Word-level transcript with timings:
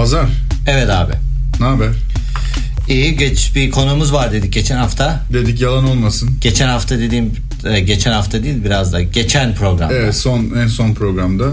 Hazar 0.00 0.26
Evet 0.66 0.90
abi. 0.90 1.12
ne 1.60 1.66
haber? 1.66 1.88
İyi 2.88 3.16
geç 3.16 3.52
bir 3.54 3.70
konumuz 3.70 4.12
var 4.12 4.32
dedik 4.32 4.52
geçen 4.52 4.76
hafta. 4.76 5.26
Dedik 5.32 5.60
yalan 5.60 5.84
olmasın. 5.84 6.30
Geçen 6.40 6.68
hafta 6.68 6.98
dediğim 6.98 7.32
e, 7.64 7.80
geçen 7.80 8.12
hafta 8.12 8.42
değil 8.44 8.64
biraz 8.64 8.92
da 8.92 9.02
geçen 9.02 9.54
programda. 9.54 9.94
Evet 9.94 10.16
son 10.16 10.50
en 10.62 10.66
son 10.66 10.94
programda. 10.94 11.44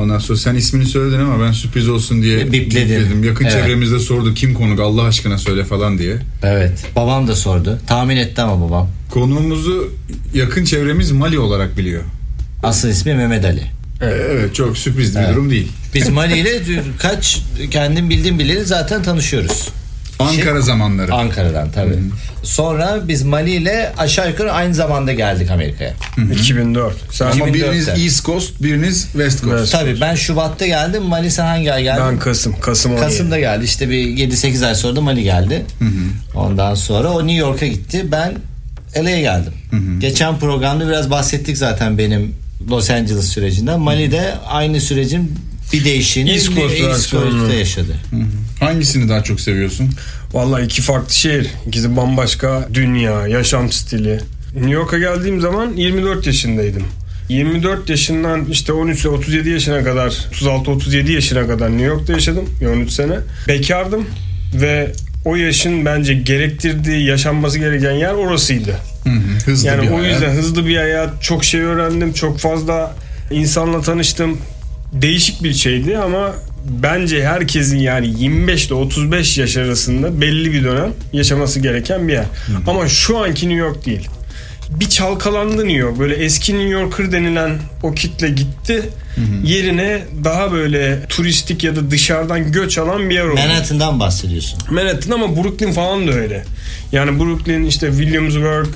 Ondan 0.00 0.18
sonra 0.18 0.38
sen 0.38 0.54
ismini 0.54 0.86
söyledin 0.86 1.20
ama 1.20 1.44
ben 1.44 1.52
sürpriz 1.52 1.88
olsun 1.88 2.22
diye 2.22 2.52
bipledim. 2.52 3.24
Yakın 3.24 3.44
Evet. 3.44 3.52
çevremizde 3.54 3.98
sordu 3.98 4.34
kim 4.34 4.54
konuk 4.54 4.80
Allah 4.80 5.02
aşkına 5.02 5.38
söyle 5.38 5.64
falan 5.64 5.98
diye. 5.98 6.16
Evet. 6.42 6.84
Babam 6.96 7.28
da 7.28 7.36
sordu. 7.36 7.78
Tahmin 7.86 8.16
etti 8.16 8.42
ama 8.42 8.68
babam. 8.68 8.88
Konuğumuzu 9.10 9.92
yakın 10.34 10.64
çevremiz 10.64 11.10
Mali 11.12 11.38
olarak 11.38 11.78
biliyor. 11.78 12.02
Asıl 12.62 12.88
ismi 12.88 13.14
Mehmet 13.14 13.44
Ali. 13.44 13.77
Evet, 14.00 14.54
çok 14.54 14.78
sürpriz 14.78 15.14
bir 15.14 15.20
Evet. 15.20 15.30
durum 15.32 15.50
değil. 15.50 15.72
Biz 15.94 16.08
Mali 16.08 16.38
ile 16.38 16.60
kaç 16.98 17.40
kendim 17.70 18.10
bildiğim 18.10 18.38
bileli 18.38 18.64
zaten 18.64 19.02
tanışıyoruz. 19.02 19.68
Ankara 20.18 20.60
zamanları. 20.60 21.14
Ankara'dan 21.14 21.70
tabii. 21.70 21.98
Sonra 22.42 23.08
biz 23.08 23.22
Mali 23.22 23.50
ile 23.50 23.92
aşağı 23.98 24.28
yukarı 24.30 24.52
aynı 24.52 24.74
zamanda 24.74 25.12
geldik 25.12 25.50
Amerika'ya. 25.50 25.94
2004. 26.40 26.94
Sen 27.12 27.26
Ama 27.26 27.34
2004'te. 27.34 27.54
biriniz 27.54 27.88
East 27.88 28.24
Coast, 28.24 28.62
biriniz 28.62 29.02
West 29.12 29.44
Coast. 29.44 29.54
Evet. 29.58 29.68
Tabii 29.72 30.00
ben 30.00 30.14
Şubat'ta 30.14 30.66
geldim. 30.66 31.02
Mali 31.02 31.30
sen 31.30 31.44
hangi 31.46 31.72
ay 31.72 31.82
geldin? 31.82 32.02
ben 32.10 32.18
Kasım. 32.18 32.60
Kasım 32.60 32.92
17. 32.92 33.06
Kasım'da 33.06 33.38
geldi. 33.38 33.64
İşte 33.64 33.90
bir 33.90 33.96
7-8 34.06 34.66
ay 34.66 34.74
sonra 34.74 34.96
da 34.96 35.00
Mali 35.00 35.22
geldi. 35.22 35.66
Ondan 36.34 36.74
sonra 36.74 37.08
o 37.08 37.20
New 37.26 37.38
York'a 37.38 37.66
gitti. 37.66 38.06
Ben 38.12 38.34
LA'ye 39.04 39.20
geldim. 39.20 39.52
Geçen 39.98 40.38
programda 40.38 40.88
biraz 40.88 41.10
bahsettik 41.10 41.58
zaten 41.58 41.98
benim 41.98 42.34
Los 42.70 42.90
Angeles 42.90 43.24
sürecinden. 43.28 43.80
Mali'de 43.80 44.34
aynı 44.48 44.80
sürecin 44.80 45.32
bir 45.72 45.84
değişiğini 45.84 46.30
East 46.30 46.54
Coast 46.54 46.74
East 46.74 46.88
versiyonu. 46.88 47.30
Coast'ta 47.30 47.54
yaşadı. 47.54 47.96
Hangisini 48.60 49.08
daha 49.08 49.24
çok 49.24 49.40
seviyorsun? 49.40 49.90
Vallahi 50.32 50.64
iki 50.64 50.82
farklı 50.82 51.14
şehir. 51.14 51.46
İkisi 51.66 51.96
bambaşka 51.96 52.68
dünya, 52.74 53.26
yaşam 53.26 53.72
stili. 53.72 54.20
New 54.54 54.70
York'a 54.70 54.98
geldiğim 54.98 55.40
zaman 55.40 55.72
24 55.76 56.26
yaşındaydım. 56.26 56.82
24 57.28 57.90
yaşından 57.90 58.44
işte 58.44 58.72
13 58.72 59.00
ile 59.00 59.08
37 59.08 59.50
yaşına 59.50 59.84
kadar 59.84 60.10
36-37 60.10 61.12
yaşına 61.12 61.46
kadar 61.46 61.70
New 61.70 61.84
York'ta 61.84 62.12
yaşadım. 62.12 62.44
Bir 62.60 62.66
13 62.66 62.90
sene. 62.90 63.18
Bekardım 63.48 64.06
ve 64.54 64.92
o 65.24 65.36
yaşın 65.36 65.84
bence 65.84 66.14
gerektirdiği 66.14 67.06
yaşanması 67.06 67.58
gereken 67.58 67.92
yer 67.92 68.12
orasıydı. 68.12 68.76
Hı 69.04 69.10
hı, 69.10 69.50
Hızlı 69.50 69.68
Yani 69.68 69.82
bir 69.82 69.90
o 69.90 69.98
hayat. 69.98 70.12
yüzden 70.12 70.30
hızlı 70.34 70.66
bir 70.66 70.76
hayat, 70.76 71.22
çok 71.22 71.44
şey 71.44 71.60
öğrendim, 71.60 72.12
çok 72.12 72.38
fazla 72.38 72.94
insanla 73.30 73.80
tanıştım. 73.82 74.38
Değişik 74.92 75.42
bir 75.42 75.52
şeydi 75.54 75.98
ama 75.98 76.32
bence 76.82 77.24
herkesin 77.26 77.78
yani 77.78 78.06
25 78.20 78.66
ile 78.66 78.74
35 78.74 79.38
yaş 79.38 79.56
arasında 79.56 80.20
belli 80.20 80.52
bir 80.52 80.64
dönem 80.64 80.92
yaşaması 81.12 81.60
gereken 81.60 82.08
bir 82.08 82.12
yer. 82.12 82.24
Ama 82.66 82.88
şu 82.88 83.18
anki 83.18 83.48
New 83.48 83.66
York 83.66 83.86
değil. 83.86 84.08
Bir 84.70 84.88
çalkalandı 84.88 85.56
New 85.56 85.72
York. 85.78 85.98
Böyle 85.98 86.14
eski 86.14 86.52
New 86.54 86.68
Yorker 86.68 87.12
denilen 87.12 87.58
o 87.82 87.94
kitle 87.94 88.28
gitti. 88.28 88.82
Yerine 89.44 90.02
daha 90.24 90.52
böyle 90.52 90.98
turistik 91.08 91.64
ya 91.64 91.76
da 91.76 91.90
dışarıdan 91.90 92.52
göç 92.52 92.78
alan 92.78 93.10
bir 93.10 93.14
yer 93.14 93.24
oldu. 93.24 93.40
Manhattan'dan 93.40 94.00
bahsediyorsun. 94.00 94.58
Manhattan 94.70 95.10
ama 95.10 95.36
Brooklyn 95.36 95.72
falan 95.72 96.08
da 96.08 96.12
öyle. 96.12 96.44
Yani 96.92 97.18
Brooklyn 97.20 97.64
işte 97.64 97.88
Williamsburg, 97.90 98.66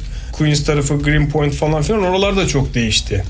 Queens 0.43 0.65
tarafı, 0.65 0.99
Greenpoint 0.99 1.55
falan 1.55 1.83
filan 1.83 2.03
oralar 2.03 2.37
da 2.37 2.47
çok 2.47 2.75
değişti. 2.75 3.25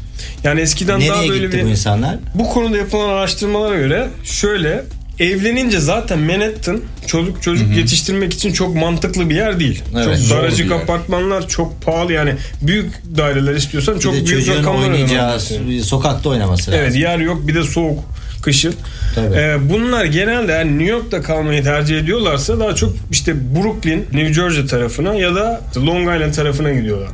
Yani 0.44 0.60
eskiden 0.60 1.00
daha 1.00 1.16
Nereye 1.16 1.30
böyle 1.30 1.44
gitti 1.44 1.58
bir 1.58 1.64
bu 1.64 1.68
insanlar? 1.68 2.16
bu 2.34 2.48
konuda 2.48 2.76
yapılan 2.76 3.08
araştırmalara 3.08 3.76
göre 3.76 4.08
şöyle 4.24 4.84
evlenince 5.18 5.80
zaten 5.80 6.18
Manhattan 6.18 6.80
çocuk 7.06 7.42
çocuk 7.42 7.76
yetiştirmek 7.76 8.32
için 8.34 8.52
çok 8.52 8.74
mantıklı 8.74 9.30
bir 9.30 9.34
yer 9.34 9.60
değil. 9.60 9.82
Evet, 9.96 10.18
çok 10.28 10.38
daracık 10.38 10.70
yer. 10.70 10.76
apartmanlar 10.76 11.48
çok 11.48 11.82
pahalı 11.82 12.12
yani 12.12 12.34
büyük 12.62 13.02
daireler 13.16 13.54
istiyorsan 13.54 13.98
çok 13.98 14.14
bir 14.14 14.20
de 14.20 14.26
büyük 14.26 14.48
rakamlar 14.48 14.90
oynayacağı 14.90 15.40
sokakta 15.82 16.28
oynaması 16.28 16.70
lazım. 16.70 16.84
Evet 16.84 16.96
yer 16.96 17.18
yok 17.18 17.48
bir 17.48 17.54
de 17.54 17.62
soğuk 17.62 17.98
kışın. 18.42 18.74
Tabii. 19.14 19.36
Ee, 19.36 19.56
bunlar 19.70 20.04
genelde 20.04 20.52
yani 20.52 20.78
New 20.78 20.92
York'ta 20.92 21.22
kalmayı 21.22 21.62
tercih 21.62 21.98
ediyorlarsa 21.98 22.60
daha 22.60 22.74
çok 22.74 22.92
işte 23.10 23.34
Brooklyn, 23.54 24.06
New 24.12 24.32
Jersey 24.32 24.66
tarafına 24.66 25.14
ya 25.14 25.34
da 25.34 25.60
Long 25.76 26.16
Island 26.16 26.34
tarafına 26.34 26.72
gidiyorlar. 26.72 27.08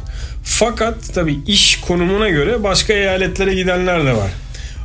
Fakat 0.44 0.94
tabii 1.14 1.36
iş 1.46 1.80
konumuna 1.80 2.28
göre 2.28 2.62
başka 2.64 2.92
eyaletlere 2.92 3.54
gidenler 3.54 4.06
de 4.06 4.12
var. 4.12 4.30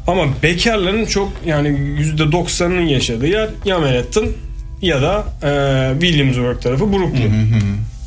Ama 0.08 0.26
bekarların 0.44 1.06
çok 1.06 1.34
yani 1.46 1.68
%90'ının 1.68 2.82
yaşadığı 2.82 3.28
yer 3.28 3.50
ya 3.66 3.80
Manhattan 3.80 4.26
ya 4.82 5.02
da 5.02 5.24
e, 5.44 6.02
Williamsburg 6.02 6.62
tarafı 6.62 6.94
Brooklyn. 6.94 7.32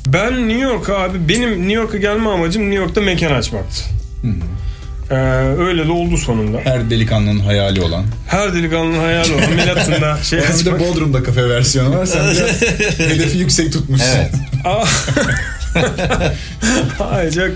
Ben 0.07 0.49
New 0.49 0.63
York 0.63 0.91
abi 0.91 1.29
benim 1.29 1.51
New 1.51 1.73
York'a 1.73 1.99
gelme 1.99 2.29
amacım 2.29 2.63
New 2.63 2.77
York'ta 2.77 3.01
mekan 3.01 3.33
açmaktı. 3.33 3.83
Ee, 5.11 5.15
öyle 5.59 5.87
de 5.87 5.93
oldu 5.93 6.17
sonunda. 6.17 6.59
Her 6.65 6.91
delikanlının 6.91 7.41
hayali 7.41 7.81
olan. 7.81 8.05
Her 8.27 8.55
delikanlının 8.55 8.99
hayali 8.99 9.33
o. 9.34 9.44
Ameliyatında 9.47 10.19
şey 10.22 10.41
Hem 10.41 10.49
de 10.49 10.53
açmak. 10.53 10.81
Bodrum'da 10.81 11.22
kafe 11.22 11.49
versiyonu 11.49 11.99
var. 11.99 12.06
Sen 12.06 12.27
de 12.27 12.53
hedefi 13.09 13.39
yüksek 13.39 13.72
tutmuşsun. 13.72 14.09
Evet. 14.17 14.33
Ayrıca 17.00 17.49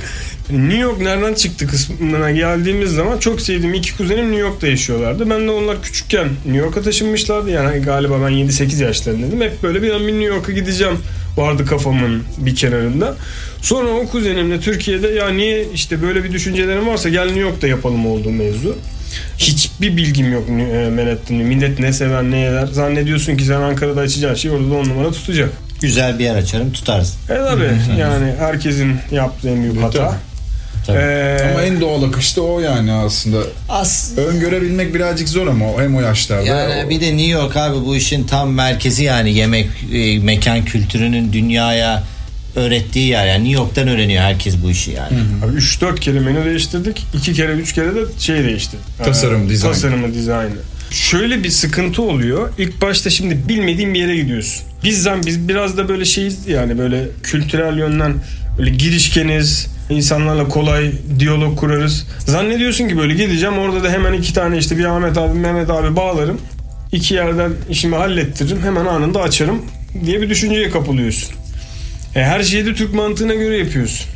New 0.51 0.79
York 0.79 1.01
nereden 1.01 1.35
çıktı 1.35 1.67
kısmına 1.67 2.31
geldiğimiz 2.31 2.91
zaman 2.91 3.19
çok 3.19 3.41
sevdiğim 3.41 3.75
iki 3.75 3.97
kuzenim 3.97 4.25
New 4.25 4.41
York'ta 4.41 4.67
yaşıyorlardı. 4.67 5.31
Ben 5.31 5.47
de 5.47 5.51
onlar 5.51 5.83
küçükken 5.83 6.29
New 6.45 6.59
York'a 6.59 6.83
taşınmışlardı. 6.83 7.51
Yani 7.51 7.83
galiba 7.83 8.15
ben 8.27 8.33
7-8 8.33 8.83
yaşlarındaydım. 8.85 9.41
Hep 9.41 9.63
böyle 9.63 9.83
bir 9.83 9.91
an 9.91 10.01
bir 10.01 10.13
New 10.13 10.25
York'a 10.35 10.53
gideceğim 10.53 10.99
vardı 11.37 11.67
kafamın 11.67 12.23
bir 12.39 12.55
kenarında. 12.55 13.15
Sonra 13.63 13.89
o 13.89 14.07
kuzenimle 14.07 14.61
Türkiye'de 14.61 15.09
ya 15.09 15.29
niye 15.29 15.67
işte 15.75 16.03
böyle 16.03 16.25
bir 16.25 16.33
düşüncelerim 16.33 16.87
varsa 16.87 17.09
gel 17.09 17.25
New 17.25 17.41
York'ta 17.41 17.69
yapalım 17.69 18.07
olduğu 18.07 18.31
mevzu. 18.31 18.77
Hiçbir 19.39 19.97
bilgim 19.97 20.33
yok 20.33 20.49
e, 20.49 20.91
Manhattan'ı. 20.91 21.39
Millet 21.39 21.79
ne 21.79 21.93
sever 21.93 22.23
ne 22.23 22.47
eder. 22.47 22.67
Zannediyorsun 22.67 23.37
ki 23.37 23.45
sen 23.45 23.61
Ankara'da 23.61 24.01
açacağın 24.01 24.35
şey 24.35 24.51
orada 24.51 24.71
da 24.71 24.75
on 24.75 24.85
numara 24.85 25.11
tutacak. 25.11 25.51
Güzel 25.81 26.19
bir 26.19 26.25
yer 26.25 26.35
açarım 26.35 26.73
tutarsın. 26.73 27.19
E 27.29 27.35
tabi 27.35 27.65
yani 27.99 28.35
herkesin 28.39 28.97
yaptığı 29.11 29.49
en 29.49 29.63
büyük 29.63 29.83
hata. 29.83 30.19
Ee, 30.89 31.51
Ama 31.51 31.63
en 31.63 31.81
doğal 31.81 32.03
akış 32.03 32.37
da 32.37 32.41
o 32.43 32.61
yani 32.61 32.93
aslında. 32.93 33.39
As 33.69 34.19
Öngörebilmek 34.19 34.95
birazcık 34.95 35.29
zor 35.29 35.47
ama 35.47 35.73
o- 35.73 35.81
hem 35.83 35.97
o 35.97 36.01
yaşlarda. 36.01 36.47
Yani 36.47 36.85
o- 36.87 36.91
bir 36.91 37.01
de 37.01 37.07
New 37.07 37.27
York 37.31 37.57
abi 37.57 37.77
bu 37.87 37.97
işin 37.97 38.25
tam 38.27 38.51
merkezi 38.53 39.05
yani 39.05 39.35
yemek 39.35 39.67
e, 39.93 40.19
mekan 40.19 40.65
kültürünün 40.65 41.33
dünyaya 41.33 42.03
öğrettiği 42.57 43.09
yer. 43.09 43.27
Yani 43.27 43.45
New 43.45 43.63
York'tan 43.63 43.89
öğreniyor 43.89 44.23
herkes 44.23 44.55
bu 44.63 44.71
işi 44.71 44.91
yani. 44.91 45.19
abi 45.45 45.57
3-4 45.57 46.01
kere 46.01 46.21
menü 46.21 46.45
değiştirdik. 46.45 47.07
2 47.15 47.33
kere 47.33 47.53
3 47.53 47.73
kere 47.73 47.95
de 47.95 48.01
şey 48.19 48.45
değişti. 48.45 48.77
Tasarım, 49.05 49.47
Ee, 49.47 49.49
dizayn. 49.49 49.73
Tasarımı, 49.73 50.15
dizaynı. 50.15 50.53
Şöyle 50.91 51.45
bir 51.45 51.51
sıkıntı 51.51 52.03
oluyor. 52.03 52.53
İlk 52.59 52.83
başta 52.83 53.11
şimdi 53.11 53.49
bilmediğin 53.49 53.95
bir 53.95 54.01
yere 54.01 54.17
gidiyorsun. 54.17 54.63
Bizden 54.85 55.27
biz 55.27 55.49
biraz 55.49 55.77
da 55.77 55.89
böyle 55.89 56.05
şeyiz 56.05 56.49
yani 56.49 56.79
böyle 56.79 57.05
kültürel 57.23 57.79
yönden 57.79 58.15
böyle 58.59 58.71
girişkeniz, 58.71 59.67
insanlarla 59.91 60.49
kolay 60.49 60.93
diyalog 61.19 61.59
kurarız. 61.59 62.07
Zannediyorsun 62.19 62.89
ki 62.89 62.99
böyle 62.99 63.15
gideceğim 63.15 63.59
orada 63.59 63.85
da 63.85 63.91
hemen 63.91 64.13
iki 64.13 64.35
tane 64.35 64.59
işte 64.59 64.79
bir 64.79 64.85
Ahmet 64.85 65.19
abi 65.19 65.39
Mehmet 65.39 65.71
abi 65.71 65.97
bağlarım. 65.97 66.41
İki 66.93 67.15
yerden 67.15 67.53
işimi 67.71 67.97
hallettiririm 67.97 68.63
hemen 68.63 68.87
anında 68.87 69.23
açarım 69.23 69.63
diye 70.07 70.23
bir 70.23 70.31
düşünceye 70.31 70.71
kapılıyorsun. 70.71 71.35
E, 72.15 72.25
her 72.25 72.43
şeyi 72.43 72.67
de 72.67 72.75
Türk 72.75 72.95
mantığına 72.95 73.35
göre 73.35 73.59
yapıyorsun. 73.59 74.07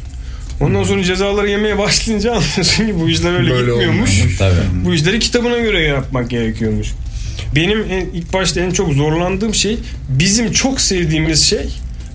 Ondan 0.61 0.83
sonra 0.83 1.03
cezaları 1.03 1.51
yemeye 1.51 1.79
başlayınca 1.79 2.31
anlıyorsun 2.35 2.87
ki 2.87 2.95
bu 3.01 3.09
işler 3.09 3.35
öyle 3.35 3.51
Böyle 3.51 3.71
gitmiyormuş. 3.71 4.39
Tabii. 4.39 4.55
Bu 4.85 4.95
işleri 4.95 5.19
kitabına 5.19 5.59
göre 5.59 5.83
yapmak 5.83 6.31
gerekiyormuş. 6.31 6.89
Benim 7.55 7.85
en, 7.91 8.07
ilk 8.15 8.33
başta 8.33 8.61
en 8.61 8.71
çok 8.71 8.93
zorlandığım 8.93 9.55
şey 9.55 9.79
bizim 10.09 10.53
çok 10.53 10.81
sevdiğimiz 10.81 11.45
şey 11.45 11.67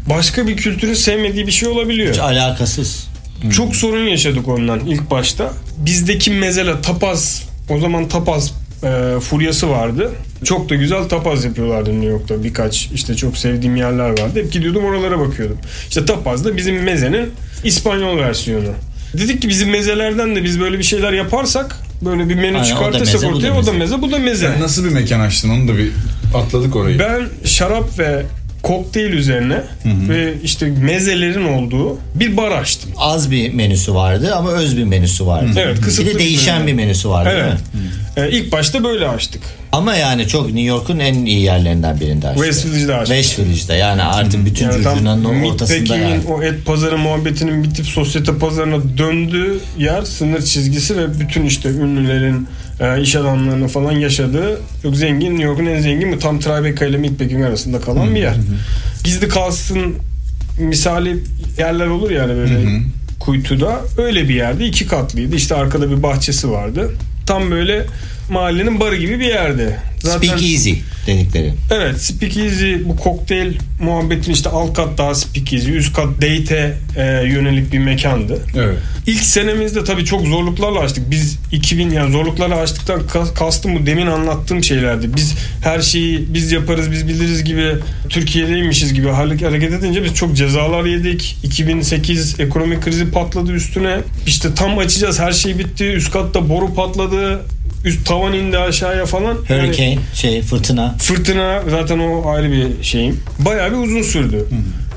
başka 0.10 0.48
bir 0.48 0.57
kültürün 0.57 0.94
sevmediği 0.94 1.48
bir 1.48 1.51
şey 1.51 1.69
olabiliyor. 1.69 2.13
Hiç 2.13 2.19
alakasız. 2.19 3.08
Çok 3.56 3.75
sorun 3.75 4.07
yaşadık 4.07 4.47
ondan 4.47 4.80
ilk 4.80 5.12
başta. 5.12 5.53
Bizdeki 5.77 6.31
mezele 6.31 6.81
tapaz 6.81 7.44
o 7.69 7.80
zaman 7.80 8.07
tapaz 8.07 8.53
e, 8.83 9.19
furyası 9.19 9.69
vardı. 9.69 10.12
Çok 10.44 10.69
da 10.69 10.75
güzel 10.75 11.03
tapaz 11.03 11.45
yapıyorlardı 11.45 11.89
New 11.91 12.06
York'ta. 12.09 12.44
Birkaç 12.44 12.89
işte 12.94 13.15
çok 13.15 13.38
sevdiğim 13.38 13.75
yerler 13.75 14.09
vardı. 14.09 14.31
Hep 14.36 14.51
gidiyordum 14.51 14.86
oralara 14.86 15.19
bakıyordum. 15.19 15.57
İşte 15.89 16.06
tapaz 16.06 16.45
da 16.45 16.57
bizim 16.57 16.83
mezenin 16.83 17.30
İspanyol 17.63 18.18
versiyonu. 18.18 18.69
Dedik 19.13 19.42
ki 19.42 19.50
bizim 19.50 19.69
mezelerden 19.69 20.35
de 20.35 20.44
biz 20.44 20.59
böyle 20.59 20.77
bir 20.77 20.83
şeyler 20.83 21.13
yaparsak 21.13 21.77
böyle 22.01 22.30
bir 22.30 22.35
menü 22.35 22.57
Aynen, 22.57 22.63
çıkartırsak 22.63 23.24
ortaya 23.24 23.51
o 23.51 23.56
da 23.56 23.71
meze. 23.71 23.71
meze 23.71 24.01
bu 24.01 24.12
da 24.12 24.19
meze. 24.19 24.47
Sen 24.53 24.62
nasıl 24.62 24.85
bir 24.85 24.89
mekan 24.89 25.19
açtın 25.19 25.50
onu 25.50 25.68
da 25.68 25.77
bir 25.77 25.92
atladık 26.35 26.75
orayı. 26.75 27.00
Ben 27.00 27.21
şarap 27.45 28.00
ve 28.00 28.25
kokteyl 28.63 29.13
üzerine 29.13 29.61
ve 29.85 30.33
işte 30.44 30.65
mezelerin 30.65 31.45
olduğu 31.45 31.97
bir 32.15 32.38
bar 32.38 32.51
açtım. 32.51 32.91
Az 32.97 33.31
bir 33.31 33.53
menüsü 33.53 33.94
vardı 33.94 34.35
ama 34.35 34.51
öz 34.51 34.77
bir 34.77 34.83
menüsü 34.83 35.25
vardı. 35.25 35.50
Evet, 35.57 35.77
bir 35.77 35.81
kısıtlı 35.81 36.06
de 36.06 36.13
bir 36.13 36.19
değişen 36.19 36.57
menü. 36.57 36.67
bir 36.67 36.73
menüsü 36.73 37.09
vardı 37.09 37.29
değil 37.29 37.44
Evet. 37.44 37.53
mi? 37.73 37.79
Ee, 38.17 38.38
ilk 38.38 38.51
başta 38.51 38.83
böyle 38.83 39.07
açtık. 39.07 39.41
Ama 39.71 39.95
yani 39.95 40.27
çok 40.27 40.45
New 40.45 40.61
York'un 40.61 41.00
en 41.00 41.25
iyi 41.25 41.39
yerlerinden 41.41 42.00
birinde 42.00 42.27
açtı. 42.27 42.44
West 42.44 42.65
Village'de 42.65 42.95
açtık. 42.95 43.17
West 43.17 43.39
Village'de 43.39 43.73
yani 43.73 44.03
artık 44.03 44.45
bütün 44.45 44.65
Yani 44.65 44.77
Meat 45.31 45.51
ortasında 45.53 45.97
yani. 45.97 46.21
o 46.27 46.44
et 46.44 46.65
pazarı 46.65 46.97
muhabbetinin 46.97 47.63
bitip 47.63 47.85
sosyete 47.85 48.38
pazarına 48.38 48.97
döndüğü 48.97 49.59
yer 49.77 50.01
sınır 50.01 50.41
çizgisi 50.41 50.97
ve 50.97 51.19
bütün 51.19 51.45
işte 51.45 51.69
ünlülerin 51.69 52.47
e, 52.80 53.02
iş 53.02 53.16
adamlarının 53.16 53.68
falan 53.68 53.92
yaşadığı 53.92 54.62
çok 54.84 54.96
zengin 54.96 55.30
New 55.31 55.44
York'un 55.44 55.66
en 55.66 55.81
zengin 55.81 56.12
bu 56.12 56.20
tam 56.20 56.40
Tribeca 56.40 56.86
ile 56.86 56.98
Meat 56.98 57.20
Packing 57.20 57.46
arasında 57.46 57.81
kalan 57.81 58.16
bir 58.16 58.20
yer. 58.20 58.36
Gizli 59.04 59.28
kalsın 59.28 59.96
misali 60.60 61.18
yerler 61.58 61.88
olur 61.88 62.12
yani 62.12 62.36
böyle 62.36 62.81
kuytuda. 63.20 63.81
Öyle 63.98 64.30
bir 64.30 64.36
yerde 64.36 64.66
iki 64.66 64.88
katlıydı. 64.88 65.36
İşte 65.36 65.56
arkada 65.56 65.92
bir 65.92 66.04
bahçesi 66.04 66.52
vardı. 66.52 66.92
Tam 67.26 67.52
böyle 67.52 67.86
mahallenin 68.31 68.80
barı 68.80 68.96
gibi 68.96 69.20
bir 69.20 69.28
yerde. 69.28 69.78
Speak 70.00 70.44
easy 70.44 70.72
dedikleri. 71.07 71.54
Evet 71.72 72.01
Speakeasy 72.01 72.74
bu 72.86 72.96
kokteyl 72.96 73.54
muhabbetin 73.81 74.34
işte 74.34 74.50
alt 74.50 74.74
kat 74.74 74.98
daha 74.98 75.16
Speakeasy 75.16 75.72
üst 75.78 75.96
kat 75.96 76.07
date'e 76.18 76.74
e, 76.98 77.04
yönelik 77.28 77.74
bir 77.74 77.80
mekandı. 77.80 78.40
Evet. 78.56 78.78
İlk 79.07 79.24
senemizde 79.24 79.84
tabii 79.84 80.06
çok 80.06 80.28
zorluklarla 80.28 80.80
açtık. 80.80 81.12
Biz 81.12 81.38
2000 81.51 81.90
yani 81.90 82.12
zorluklarla 82.12 82.56
açtıktan 82.56 83.07
kas- 83.07 83.34
kastım 83.34 83.75
bu 83.75 83.86
demin 83.86 84.07
anlattığım 84.07 84.63
şeylerdi. 84.63 85.16
Biz 85.16 85.36
her 85.63 85.81
şeyi 85.81 86.34
biz 86.34 86.51
yaparız 86.51 86.92
biz 86.92 87.07
biliriz 87.07 87.44
gibi 87.44 87.75
Türkiye'deymişiz 88.10 88.94
gibi 88.94 89.07
hareket 89.10 89.74
edince 89.74 90.04
biz 90.04 90.13
çok 90.13 90.36
cezalar 90.38 90.86
yedik. 90.86 91.38
2008 91.44 92.40
ekonomik 92.40 92.81
krizi 92.84 93.12
patladı 93.12 93.52
üstüne. 93.54 93.98
İşte 94.28 94.54
tam 94.56 94.78
açacağız 94.78 95.19
her 95.19 95.31
şey 95.31 95.57
bitti. 95.60 95.86
Üst 95.86 96.12
katta 96.12 96.50
boru 96.50 96.74
patladı. 96.74 97.42
Üst 97.86 98.06
tavan 98.08 98.34
indi 98.34 98.58
aşağıya 98.58 99.06
falan. 99.06 99.38
Yani- 99.50 99.68
Hurricane 99.68 99.98
şey 100.14 100.42
fırtına. 100.42 100.96
Fırtına 101.00 101.62
zaten 101.70 102.00
o 102.00 102.30
ayrı 102.30 102.52
bir 102.52 102.84
şeyim. 102.84 103.20
Bayağı 103.40 103.72
bir 103.72 103.78
uzun 103.78 104.02
sürdü. 104.02 104.46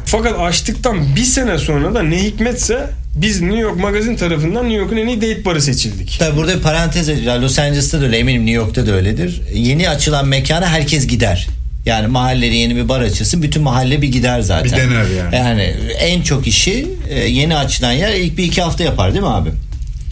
Fakat 0.06 0.40
açtıktan 0.40 1.17
bir 1.17 1.25
sene 1.25 1.58
sonra 1.58 1.94
da 1.94 2.02
ne 2.02 2.23
hikmetse 2.23 2.87
biz 3.17 3.40
New 3.40 3.58
York 3.58 3.81
Magazine 3.81 4.17
tarafından 4.17 4.64
New 4.64 4.76
York'un 4.82 4.96
en 4.96 5.06
iyi 5.06 5.17
date 5.17 5.44
barı 5.44 5.62
seçildik. 5.62 6.17
Tabii 6.19 6.37
burada 6.37 6.56
bir 6.56 6.62
parantez 6.62 7.08
edeceğim. 7.08 7.43
Los 7.43 7.58
Angeles'ta 7.58 8.00
da 8.00 8.05
öyle 8.05 8.19
eminim 8.19 8.40
New 8.46 8.56
York'ta 8.56 8.87
da 8.87 8.93
öyledir. 8.93 9.40
Yeni 9.55 9.88
açılan 9.88 10.29
mekana 10.29 10.67
herkes 10.69 11.06
gider. 11.06 11.46
Yani 11.87 12.06
mahallede 12.06 12.55
yeni 12.56 12.76
bir 12.76 12.88
bar 12.88 13.00
açılsın 13.00 13.43
bütün 13.43 13.62
mahalle 13.62 14.02
bir 14.02 14.08
gider 14.12 14.40
zaten. 14.40 14.64
Bir 14.73 14.76
dener 14.76 15.05
yani. 15.19 15.37
Yani 15.37 15.75
en 15.99 16.23
çok 16.23 16.46
işi 16.46 16.87
e, 17.11 17.20
yeni 17.20 17.56
açılan 17.56 17.93
yer 17.93 18.14
ilk 18.14 18.38
bir 18.38 18.44
iki 18.44 18.62
hafta 18.62 18.84
yapar 18.84 19.12
değil 19.12 19.23
mi 19.23 19.29
abi? 19.31 19.50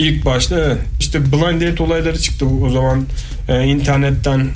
İlk 0.00 0.24
başta 0.24 0.58
evet. 0.58 0.78
işte 1.00 1.32
blind 1.32 1.62
date 1.62 1.82
olayları 1.82 2.18
çıktı 2.18 2.46
o 2.64 2.70
zaman 2.70 3.06
e, 3.48 3.64
internetten. 3.64 4.48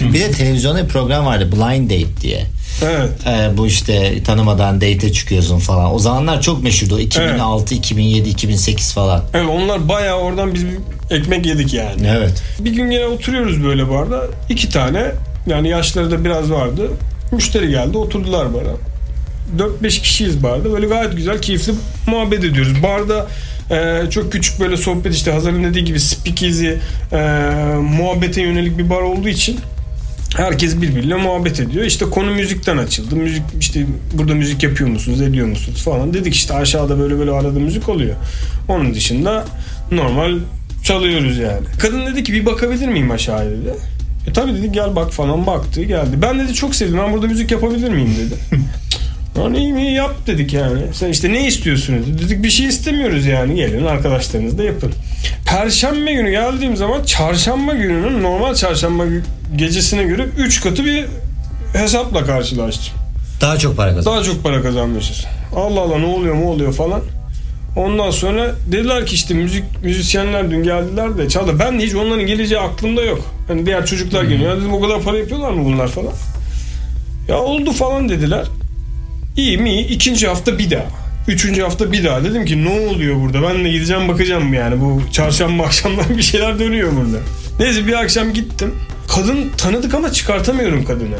Bir 0.00 0.20
de 0.20 0.30
televizyonda 0.30 0.84
bir 0.84 0.88
program 0.88 1.26
vardı 1.26 1.52
Blind 1.52 1.90
Date 1.90 2.20
diye. 2.20 2.46
Evet. 2.82 3.10
E, 3.26 3.56
bu 3.56 3.66
işte 3.66 4.22
tanımadan 4.22 4.76
date'e 4.76 5.12
çıkıyorsun 5.12 5.58
falan. 5.58 5.94
O 5.94 5.98
zamanlar 5.98 6.42
çok 6.42 6.62
meşhurdu. 6.62 7.00
2006, 7.00 7.74
2007, 7.74 8.28
2008 8.28 8.92
falan. 8.92 9.24
Evet 9.34 9.46
onlar 9.50 9.88
bayağı 9.88 10.16
oradan 10.18 10.54
biz 10.54 10.64
ekmek 11.10 11.46
yedik 11.46 11.74
yani. 11.74 12.08
Evet. 12.08 12.42
Bir 12.60 12.72
gün 12.72 12.90
yine 12.90 13.06
oturuyoruz 13.06 13.64
böyle 13.64 13.90
barda. 13.90 14.26
iki 14.48 14.68
tane 14.68 15.04
yani 15.46 15.68
yaşları 15.68 16.10
da 16.10 16.24
biraz 16.24 16.50
vardı. 16.50 16.90
Müşteri 17.32 17.70
geldi 17.70 17.98
oturdular 17.98 18.54
bara. 18.54 18.76
4-5 19.82 19.88
kişiyiz 20.02 20.42
barda. 20.42 20.72
Böyle 20.72 20.86
gayet 20.86 21.16
güzel 21.16 21.42
keyifli 21.42 21.72
muhabbet 22.06 22.44
ediyoruz. 22.44 22.82
Barda 22.82 23.26
e, 23.70 24.10
çok 24.10 24.32
küçük 24.32 24.60
böyle 24.60 24.76
sohbet 24.76 25.14
işte 25.14 25.30
Hazar'ın 25.32 25.64
dediği 25.64 25.84
gibi 25.84 26.00
speakeasy 26.00 26.68
e, 26.68 26.76
muhabbete 27.80 28.42
yönelik 28.42 28.78
bir 28.78 28.90
bar 28.90 29.00
olduğu 29.00 29.28
için 29.28 29.60
herkes 30.36 30.80
birbiriyle 30.80 31.14
muhabbet 31.14 31.60
ediyor. 31.60 31.84
İşte 31.84 32.04
konu 32.04 32.30
müzikten 32.30 32.76
açıldı. 32.76 33.16
Müzik 33.16 33.42
işte 33.60 33.86
burada 34.12 34.34
müzik 34.34 34.62
yapıyor 34.62 34.90
musunuz, 34.90 35.20
ediyor 35.20 35.46
musunuz 35.46 35.82
falan. 35.82 36.14
Dedik 36.14 36.34
işte 36.34 36.54
aşağıda 36.54 36.98
böyle 36.98 37.18
böyle 37.18 37.30
arada 37.30 37.58
müzik 37.58 37.88
oluyor. 37.88 38.16
Onun 38.68 38.94
dışında 38.94 39.44
normal 39.90 40.38
çalıyoruz 40.82 41.38
yani. 41.38 41.66
Kadın 41.78 42.06
dedi 42.06 42.24
ki 42.24 42.32
bir 42.32 42.46
bakabilir 42.46 42.88
miyim 42.88 43.10
aşağıya 43.10 43.50
dedi. 43.50 43.74
E 44.26 44.32
tabii 44.32 44.54
dedi 44.54 44.72
gel 44.72 44.96
bak 44.96 45.12
falan 45.12 45.46
baktı 45.46 45.82
geldi. 45.82 46.22
Ben 46.22 46.38
dedi 46.38 46.54
çok 46.54 46.74
sevdim 46.74 46.98
ben 46.98 47.12
burada 47.12 47.26
müzik 47.26 47.50
yapabilir 47.50 47.90
miyim 47.90 48.14
dedi. 48.18 48.62
Lan 49.38 49.54
iyi 49.54 49.72
mi 49.72 49.92
yap 49.92 50.14
dedik 50.26 50.52
yani. 50.52 50.80
Sen 50.92 51.08
işte 51.10 51.32
ne 51.32 51.46
istiyorsunuz? 51.46 52.22
Dedik 52.22 52.42
bir 52.42 52.50
şey 52.50 52.66
istemiyoruz 52.66 53.26
yani. 53.26 53.54
Gelin 53.54 53.84
arkadaşlarınız 53.86 54.58
da 54.58 54.64
yapın. 54.64 54.92
Perşembe 55.46 56.12
günü 56.12 56.30
geldiğim 56.30 56.76
zaman 56.76 57.02
çarşamba 57.04 57.74
gününün 57.74 58.22
normal 58.22 58.54
çarşamba 58.54 59.04
gecesine 59.56 60.04
göre 60.04 60.26
3 60.38 60.60
katı 60.60 60.84
bir 60.84 61.04
hesapla 61.72 62.24
karşılaştım. 62.24 62.94
Daha 63.40 63.58
çok 63.58 63.76
para 63.76 63.94
kazan. 63.94 64.14
Daha 64.14 64.22
çok 64.22 64.42
para 64.42 64.62
kazanmışız. 64.62 65.24
Allah 65.56 65.80
Allah 65.80 65.98
ne 65.98 66.06
oluyor 66.06 66.34
mu 66.34 66.50
oluyor 66.50 66.72
falan. 66.72 67.00
Ondan 67.76 68.10
sonra 68.10 68.54
dediler 68.72 69.06
ki 69.06 69.14
işte 69.14 69.34
müzik 69.34 69.64
müzisyenler 69.82 70.50
dün 70.50 70.62
geldiler 70.62 71.18
de 71.18 71.28
çaldı. 71.28 71.58
Ben 71.58 71.80
de 71.80 71.84
hiç 71.84 71.94
onların 71.94 72.26
geleceği 72.26 72.60
aklımda 72.60 73.02
yok. 73.02 73.20
Hani 73.48 73.66
diğer 73.66 73.86
çocuklar 73.86 74.24
geliyor. 74.24 74.50
Ya 74.50 74.56
Dedim 74.56 74.72
o 74.74 74.80
kadar 74.80 75.02
para 75.02 75.18
yapıyorlar 75.18 75.50
mı 75.50 75.64
bunlar 75.64 75.88
falan. 75.88 76.12
Ya 77.28 77.38
oldu 77.38 77.72
falan 77.72 78.08
dediler. 78.08 78.46
İyi 79.36 79.58
mi. 79.58 79.80
İkinci 79.80 80.28
hafta 80.28 80.58
bir 80.58 80.70
daha. 80.70 80.86
Üçüncü 81.28 81.62
hafta 81.62 81.92
bir 81.92 82.04
daha. 82.04 82.24
Dedim 82.24 82.44
ki 82.44 82.64
ne 82.64 82.68
oluyor 82.68 83.20
burada? 83.20 83.42
Ben 83.42 83.64
de 83.64 83.70
gideceğim 83.70 84.08
bakacağım 84.08 84.54
yani. 84.54 84.80
Bu 84.80 85.02
çarşamba 85.12 85.62
akşamdan 85.66 86.18
bir 86.18 86.22
şeyler 86.22 86.58
dönüyor 86.58 86.92
burada. 86.96 87.18
Neyse 87.60 87.86
bir 87.86 87.92
akşam 87.92 88.32
gittim. 88.32 88.74
Kadın 89.08 89.50
tanıdık 89.56 89.94
ama 89.94 90.12
çıkartamıyorum 90.12 90.84
kadını. 90.84 91.16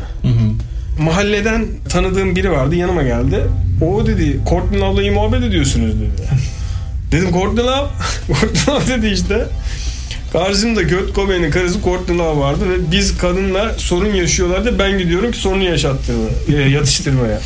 Mahalleden 1.00 1.66
tanıdığım 1.88 2.36
biri 2.36 2.50
vardı 2.50 2.74
yanıma 2.74 3.02
geldi. 3.02 3.42
O 3.82 4.06
dedi 4.06 4.40
Love'la 4.80 5.02
iyi 5.02 5.10
muhabbet 5.10 5.42
ediyorsunuz 5.42 5.94
dedi. 6.00 6.28
Dedim 7.12 7.32
Courtney 7.32 7.64
Love. 7.64 7.88
Courtney 8.26 8.74
Love 8.74 8.86
dedi 8.86 9.06
işte. 9.06 9.46
Karşımda 10.32 10.88
Kurt 10.88 11.14
Cobain'in 11.14 11.50
karısı 11.50 11.82
Courtney 11.82 12.18
Love 12.18 12.40
vardı 12.40 12.64
ve 12.70 12.92
biz 12.92 13.18
kadınla 13.18 13.74
sorun 13.76 14.14
yaşıyorlardı. 14.14 14.78
Ben 14.78 14.98
gidiyorum 14.98 15.32
ki 15.32 15.38
sorunu 15.38 15.64
yaşattırma, 15.64 16.24
e, 16.48 16.52
yatıştırmaya. 16.52 17.40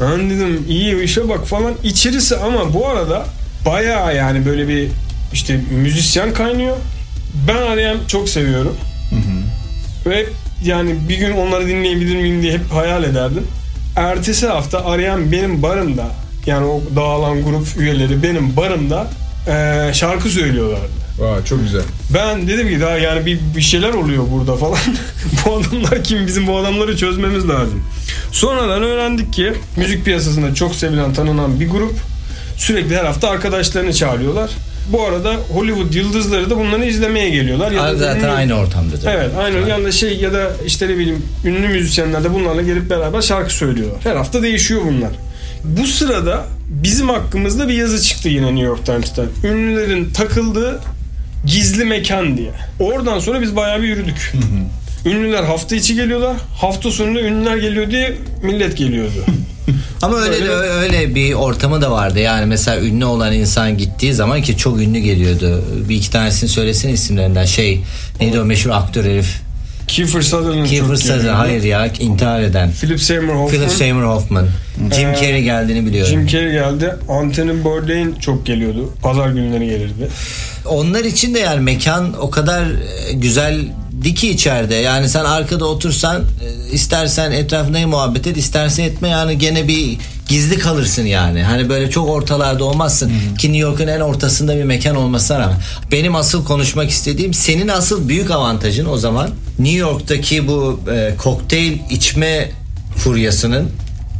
Ben 0.00 0.30
dedim 0.30 0.64
iyi 0.68 1.02
işe 1.02 1.28
bak 1.28 1.46
falan. 1.46 1.74
İçerisi 1.82 2.36
ama 2.36 2.74
bu 2.74 2.88
arada 2.88 3.26
bayağı 3.66 4.16
yani 4.16 4.46
böyle 4.46 4.68
bir 4.68 4.88
işte 5.32 5.60
müzisyen 5.70 6.32
kaynıyor. 6.32 6.76
Ben 7.48 7.56
arayan 7.56 7.96
çok 8.08 8.28
seviyorum. 8.28 8.76
Ve 10.06 10.26
yani 10.64 10.94
bir 11.08 11.18
gün 11.18 11.32
onları 11.32 11.66
dinleyebilir 11.68 12.16
miyim 12.16 12.42
diye 12.42 12.52
hep 12.52 12.72
hayal 12.72 13.04
ederdim. 13.04 13.46
Ertesi 13.96 14.46
hafta 14.46 14.84
arayan 14.84 15.32
benim 15.32 15.62
barımda 15.62 16.06
yani 16.46 16.66
o 16.66 16.82
dağılan 16.96 17.42
grup 17.44 17.66
üyeleri 17.78 18.22
benim 18.22 18.56
barımda 18.56 19.06
eee, 19.46 19.90
şarkı 19.94 20.28
söylüyorlardı. 20.28 20.98
Vay, 21.18 21.44
çok 21.44 21.60
güzel. 21.62 21.82
Ben 22.14 22.48
dedim 22.48 22.68
ki 22.68 22.80
daha 22.80 22.98
yani 22.98 23.26
bir, 23.26 23.40
bir 23.56 23.60
şeyler 23.62 23.92
oluyor 23.92 24.24
burada 24.32 24.56
falan. 24.56 24.78
bu 25.46 25.56
adamlar 25.56 26.04
kim? 26.04 26.26
Bizim 26.26 26.46
bu 26.46 26.56
adamları 26.58 26.96
çözmemiz 26.96 27.48
lazım. 27.48 27.84
Sonradan 28.32 28.82
öğrendik 28.82 29.32
ki 29.32 29.52
müzik 29.76 30.04
piyasasında 30.04 30.54
çok 30.54 30.74
sevilen 30.74 31.14
tanınan 31.14 31.60
bir 31.60 31.68
grup 31.70 31.94
sürekli 32.56 32.96
her 32.96 33.04
hafta 33.04 33.28
arkadaşlarını 33.30 33.92
çağırıyorlar. 33.92 34.50
Bu 34.92 35.04
arada 35.04 35.34
Hollywood 35.52 35.94
yıldızları 35.94 36.50
da 36.50 36.56
bunları 36.58 36.84
izlemeye 36.86 37.30
geliyorlar. 37.30 37.70
Ya 37.72 37.82
da 37.82 37.96
Zaten 37.96 38.20
ünlü- 38.20 38.28
aynı 38.30 38.54
ortamdadır. 38.54 39.06
Evet 39.10 39.30
aynı 39.38 39.68
yani 39.68 39.92
şey 39.92 40.16
ya 40.16 40.32
da 40.32 40.50
işte 40.66 40.88
ne 40.88 40.98
bileyim 40.98 41.22
ünlü 41.44 41.68
müzisyenler 41.68 42.24
de 42.24 42.34
bunlarla 42.34 42.62
gelip 42.62 42.90
beraber 42.90 43.22
şarkı 43.22 43.54
söylüyorlar. 43.54 44.00
Her 44.04 44.16
hafta 44.16 44.42
değişiyor 44.42 44.80
bunlar. 44.84 45.10
Bu 45.64 45.86
sırada 45.86 46.44
bizim 46.68 47.08
hakkımızda 47.08 47.68
bir 47.68 47.74
yazı 47.74 48.02
çıktı 48.02 48.28
yine 48.28 48.46
New 48.46 48.60
York 48.66 48.86
Times'ta. 48.86 49.22
Ünlülerin 49.44 50.10
takıldığı 50.10 50.80
gizli 51.46 51.84
mekan 51.84 52.36
diye. 52.36 52.50
Oradan 52.80 53.18
sonra 53.18 53.42
biz 53.42 53.56
bayağı 53.56 53.82
bir 53.82 53.88
yürüdük. 53.88 54.32
Ünlüler 55.04 55.42
hafta 55.44 55.76
içi 55.76 55.94
geliyorlar. 55.94 56.36
Hafta 56.56 56.90
sonunda 56.90 57.20
ünlüler 57.20 57.56
geliyor 57.56 57.90
diye 57.90 58.14
millet 58.42 58.76
geliyordu. 58.76 59.24
Ama 60.02 60.16
öyle 60.16 60.34
Öyle. 60.34 60.50
öyle 60.52 61.14
bir 61.14 61.32
ortamı 61.32 61.82
da 61.82 61.90
vardı. 61.90 62.18
Yani 62.18 62.46
mesela 62.46 62.80
ünlü 62.80 63.04
olan 63.04 63.32
insan 63.32 63.78
gittiği 63.78 64.14
zaman 64.14 64.42
ki 64.42 64.56
çok 64.56 64.80
ünlü 64.80 64.98
geliyordu. 64.98 65.64
Bir 65.88 65.96
iki 65.96 66.10
tanesini 66.10 66.48
söylesin 66.48 66.88
isimlerinden. 66.88 67.44
Şey 67.44 67.80
neydi 68.20 68.40
o 68.40 68.44
meşhur 68.44 68.70
aktör 68.70 69.04
herif? 69.04 69.40
Kiefer 69.88 70.20
Sutherland 70.22 70.66
Kiefer 70.66 70.94
Sutherland. 70.96 71.36
Hayır 71.38 71.62
ya 71.62 71.86
intihar 72.00 72.40
eden. 72.40 72.70
Philip 72.80 73.00
Seymour 73.00 73.34
Hoffman. 73.34 73.48
Philip 73.48 73.70
Seymour 73.70 74.02
Hoffman. 74.02 74.46
Jim 74.96 75.08
Ee, 75.08 75.14
Carrey 75.20 75.42
geldiğini 75.42 75.86
biliyorum. 75.86 76.12
Jim 76.12 76.26
Carrey 76.26 76.52
geldi. 76.52 76.94
Anthony 77.08 77.64
Bourdain 77.64 78.14
çok 78.20 78.46
geliyordu. 78.46 78.92
Pazar 79.02 79.28
günleri 79.28 79.66
gelirdi. 79.66 80.08
Onlar 80.66 81.04
için 81.04 81.34
de 81.34 81.38
yani 81.38 81.60
mekan 81.60 82.14
o 82.20 82.30
kadar 82.30 82.62
e, 82.62 83.12
güzel 83.12 83.60
diki 84.04 84.30
içeride. 84.30 84.74
Yani 84.74 85.08
sen 85.08 85.24
arkada 85.24 85.64
otursan 85.64 86.22
e, 86.22 86.72
istersen 86.72 87.32
etrafında 87.32 87.86
muhabbet 87.86 88.26
et 88.26 88.36
istersen 88.36 88.84
etme 88.84 89.08
yani 89.08 89.38
gene 89.38 89.68
bir 89.68 89.98
gizli 90.28 90.58
kalırsın 90.58 91.06
yani. 91.06 91.42
Hani 91.42 91.68
böyle 91.68 91.90
çok 91.90 92.08
ortalarda 92.08 92.64
olmazsın. 92.64 93.12
Ki 93.38 93.52
New 93.52 93.58
York'un 93.58 93.86
en 93.86 94.00
ortasında 94.00 94.56
bir 94.56 94.64
mekan 94.64 94.96
olmasına 94.96 95.38
rağmen. 95.38 95.56
Benim 95.92 96.14
asıl 96.14 96.44
konuşmak 96.44 96.90
istediğim 96.90 97.34
senin 97.34 97.68
asıl 97.68 98.08
büyük 98.08 98.30
avantajın 98.30 98.86
o 98.86 98.96
zaman 98.96 99.30
New 99.58 99.78
York'taki 99.78 100.48
bu 100.48 100.80
e, 100.92 101.14
kokteyl 101.18 101.78
içme 101.90 102.50
furyasının 102.96 103.70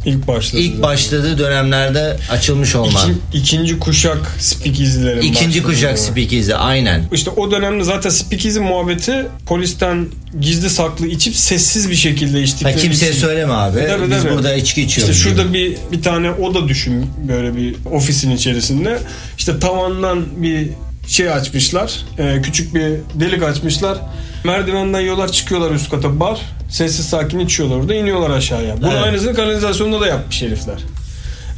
İlk 0.05 0.27
başladı. 0.27 0.61
ilk 0.61 0.81
başladığı 0.81 1.37
dönemlerde 1.37 2.17
açılmış 2.31 2.75
olman. 2.75 3.09
İkin- 3.09 3.21
ikinci 3.33 3.79
kuşak 3.79 4.17
speakeasy'lerin 4.39 5.21
İkinci 5.21 5.59
başladığı 5.59 5.63
kuşak 5.75 5.99
speakeasy 5.99 6.51
aynen. 6.57 7.03
İşte 7.13 7.29
o 7.29 7.51
dönemde 7.51 7.83
zaten 7.83 8.09
speakeasy 8.09 8.59
muhabbeti 8.59 9.27
polisten 9.45 10.07
gizli 10.41 10.69
saklı 10.69 11.07
içip 11.07 11.35
sessiz 11.35 11.89
bir 11.89 11.95
şekilde 11.95 12.37
Ha, 12.37 12.43
içtikleri 12.43 12.77
kimseye 12.77 13.11
için. 13.11 13.21
söyleme 13.21 13.53
abi. 13.53 13.87
Tabii, 13.87 14.11
Biz 14.11 14.23
tabii. 14.23 14.33
burada 14.33 14.53
içki 14.55 14.81
içiyoruz. 14.81 15.15
İşte 15.15 15.29
şurada 15.29 15.43
gibi. 15.43 15.53
bir 15.53 15.97
bir 15.97 16.01
tane 16.03 16.31
oda 16.31 16.67
düşün 16.67 17.05
böyle 17.27 17.55
bir 17.55 17.75
ofisin 17.91 18.31
içerisinde. 18.31 18.99
İşte 19.37 19.59
tavandan 19.59 20.25
bir 20.43 20.67
şey 21.07 21.29
açmışlar. 21.29 21.93
e, 22.17 22.41
küçük 22.41 22.75
bir 22.75 22.91
delik 23.19 23.43
açmışlar. 23.43 23.97
Merdivenden 24.43 24.99
yola 24.99 25.31
çıkıyorlar 25.31 25.71
üst 25.71 25.89
kata 25.89 26.19
bar. 26.19 26.39
Sessiz 26.69 27.05
sakin 27.05 27.39
içiyorlar 27.39 27.75
orada 27.75 27.93
iniyorlar 27.93 28.29
aşağıya. 28.29 28.77
Bunun 28.77 28.91
Evet. 28.91 29.03
aynısını 29.03 29.33
kanalizasyonda 29.33 30.01
da 30.01 30.07
yapmış 30.07 30.41
herifler. 30.41 30.77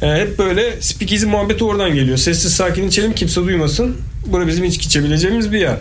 E, 0.02 0.06
hep 0.20 0.38
böyle 0.38 0.82
speakeasy 0.82 1.26
muhabbeti 1.26 1.64
oradan 1.64 1.94
geliyor. 1.94 2.16
Sessiz 2.16 2.54
sakin 2.54 2.88
içelim 2.88 3.12
kimse 3.12 3.40
duymasın. 3.40 3.96
Burası 4.26 4.48
bizim 4.48 4.64
içki 4.64 4.86
içebileceğimiz 4.86 5.52
bir 5.52 5.58
yer. 5.60 5.76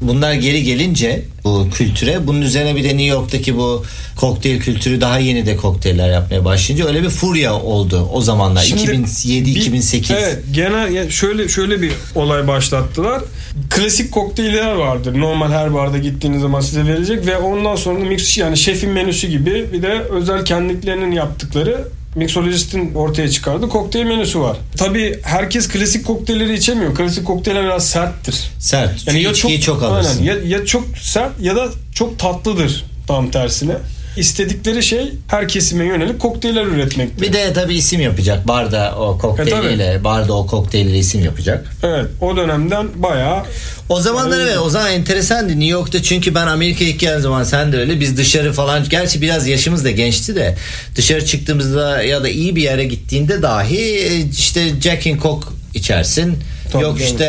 Bunlar 0.00 0.32
geri 0.32 0.62
gelince 0.62 1.22
bu 1.44 1.68
kültüre 1.74 2.26
bunun 2.26 2.42
üzerine 2.42 2.76
bir 2.76 2.84
de 2.84 2.88
New 2.88 3.04
York'taki 3.04 3.56
bu 3.56 3.84
kokteyl 4.16 4.60
kültürü 4.60 5.00
daha 5.00 5.18
yeni 5.18 5.46
de 5.46 5.56
kokteyller 5.56 6.10
yapmaya 6.10 6.44
başlayınca 6.44 6.86
öyle 6.88 7.02
bir 7.02 7.08
furya 7.08 7.54
oldu 7.54 8.08
o 8.12 8.20
zamanlar. 8.20 8.62
Şimdi 8.62 8.82
2007 8.82 9.46
bir- 9.46 9.56
2008. 9.60 10.10
Evet, 10.10 10.38
genel 10.52 11.10
şöyle 11.10 11.48
şöyle 11.48 11.82
bir 11.82 11.92
olay 12.14 12.46
başlattılar. 12.48 13.22
Klasik 13.70 14.12
kokteyller 14.12 14.72
vardır. 14.72 15.20
Normal 15.20 15.50
her 15.52 15.74
barda 15.74 15.98
gittiğiniz 15.98 16.40
zaman 16.40 16.60
size 16.60 16.86
verecek 16.86 17.26
ve 17.26 17.36
ondan 17.36 17.76
sonra 17.76 17.98
mix 17.98 18.38
yani 18.38 18.56
şefin 18.56 18.90
menüsü 18.90 19.26
gibi 19.28 19.66
bir 19.72 19.82
de 19.82 19.88
özel 20.10 20.44
kendilerinin 20.44 21.12
yaptıkları 21.12 21.88
mixolojistin 22.14 22.94
ortaya 22.94 23.30
çıkardığı 23.30 23.68
kokteyl 23.68 24.04
menüsü 24.04 24.40
var. 24.40 24.56
Tabii 24.76 25.18
herkes 25.22 25.68
klasik 25.68 26.06
kokteylleri 26.06 26.54
içemiyor. 26.54 26.94
Klasik 26.94 27.26
kokteyller 27.26 27.64
biraz 27.64 27.88
serttir. 27.88 28.50
Sert. 28.58 29.06
Yani 29.06 29.22
ya 29.22 29.34
çok, 29.34 29.62
çok 29.62 29.82
alırsın. 29.82 30.20
aynen, 30.20 30.46
ya, 30.46 30.58
ya 30.58 30.64
çok 30.66 30.84
sert 31.02 31.40
ya 31.40 31.56
da 31.56 31.68
çok 31.94 32.18
tatlıdır 32.18 32.84
tam 33.06 33.30
tersine. 33.30 33.76
İstedikleri 34.16 34.82
şey 34.82 35.12
her 35.28 35.48
kesime 35.48 35.84
yönelik 35.84 36.20
kokteyller 36.20 36.66
üretmektir. 36.66 37.22
Bir 37.22 37.32
de 37.32 37.52
tabii 37.52 37.74
isim 37.74 38.00
yapacak. 38.00 38.48
Barda 38.48 38.94
o 38.98 39.14
E, 39.16 39.18
kokteyliyle, 39.18 40.04
barda 40.04 40.32
o 40.32 40.46
kokteyliyle 40.46 40.98
isim 40.98 41.24
yapacak. 41.24 41.66
Evet 41.82 42.06
o 42.20 42.36
dönemden 42.36 42.86
bayağı 42.96 43.42
O 43.88 44.00
zamanlar 44.00 44.40
evet 44.40 44.58
o 44.58 44.70
zaman 44.70 44.92
enteresandı 44.92 45.48
New 45.52 45.64
York'ta 45.66 46.02
çünkü 46.02 46.34
ben 46.34 46.46
Amerika'ya 46.46 46.90
ilk 46.90 47.00
geldiğim 47.00 47.22
zaman 47.22 47.44
sen 47.44 47.72
de 47.72 47.76
öyle 47.76 48.00
biz 48.00 48.16
dışarı 48.16 48.52
falan 48.52 48.88
gerçi 48.88 49.22
biraz 49.22 49.46
yaşımız 49.48 49.84
da 49.84 49.90
gençti 49.90 50.36
de 50.36 50.56
dışarı 50.96 51.24
çıktığımızda 51.24 52.02
ya 52.02 52.22
da 52.22 52.28
iyi 52.28 52.56
bir 52.56 52.62
yere 52.62 52.84
gittiğinde 52.84 53.42
dahi 53.42 53.78
e, 53.78 54.20
işte 54.20 54.80
Jack 54.80 55.06
and 55.06 55.22
Coke 55.22 55.48
içersin. 55.74 56.38
Tabii, 56.72 56.82
Yok 56.82 56.92
tabii. 56.94 57.04
işte 57.04 57.24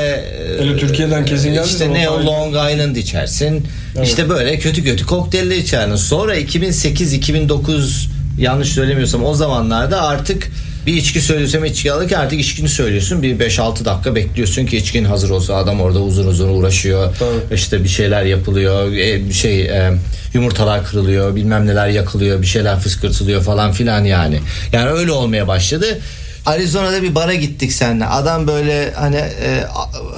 e, 0.60 0.62
Hele 0.64 0.78
Türkiye'den 0.78 1.26
kesin 1.26 1.54
geldiği 1.54 1.70
işte 1.72 1.94
ne 1.94 2.10
ayrı. 2.10 2.26
Long 2.26 2.50
Island 2.72 2.96
içersin. 2.96 3.68
Evet. 3.98 4.08
İşte 4.08 4.30
böyle 4.30 4.60
kötü 4.60 4.84
kötü 4.84 5.06
kokteyller 5.06 5.56
içerdin. 5.56 5.96
Sonra 5.96 6.36
2008 6.36 7.14
2009 7.14 8.10
yanlış 8.40 8.70
söylemiyorsam 8.70 9.26
o 9.26 9.34
zamanlarda 9.34 10.02
artık 10.02 10.48
bir 10.86 10.94
içki 10.94 11.22
söylüyorsam 11.22 11.66
içki 11.66 11.92
alırken 11.92 12.20
artık 12.20 12.40
içkini 12.40 12.70
söylüyorsun. 12.70 13.24
Bir 13.24 13.40
5-6 13.40 13.86
dakika 13.86 14.16
bekliyorsun 14.16 14.66
ki 14.66 14.78
içkin 14.78 15.06
hazır 15.06 15.30
olsa 15.30 15.56
adam 15.56 15.82
orada 15.82 16.00
uzun 16.00 16.28
uzun 16.28 16.50
uğraşıyor. 16.50 17.16
Tabii. 17.20 17.56
İşte 17.56 17.84
bir 17.84 17.90
şeyler 17.90 18.24
yapılıyor. 18.24 18.92
e, 18.94 19.28
Bir 19.30 19.34
şey 19.34 19.62
e, 19.62 19.92
yumurtalar 20.34 20.86
kırılıyor, 20.86 21.36
bilmem 21.36 21.68
neler 21.68 21.88
yakılıyor, 21.88 22.42
bir 22.42 22.48
şeyler 22.48 22.80
fıskırtılıyor 22.80 23.42
falan 23.44 23.72
filan 23.72 24.04
yani. 24.06 24.40
Yani 24.74 24.90
öyle 24.90 25.12
olmaya 25.12 25.48
başladı. 25.48 26.00
Arizona'da 26.46 27.04
bir 27.04 27.16
bara 27.16 27.34
gittik 27.34 27.74
seninle. 27.74 28.06
Adam 28.06 28.48
böyle 28.48 28.92
hani 28.94 29.16
e, 29.16 29.64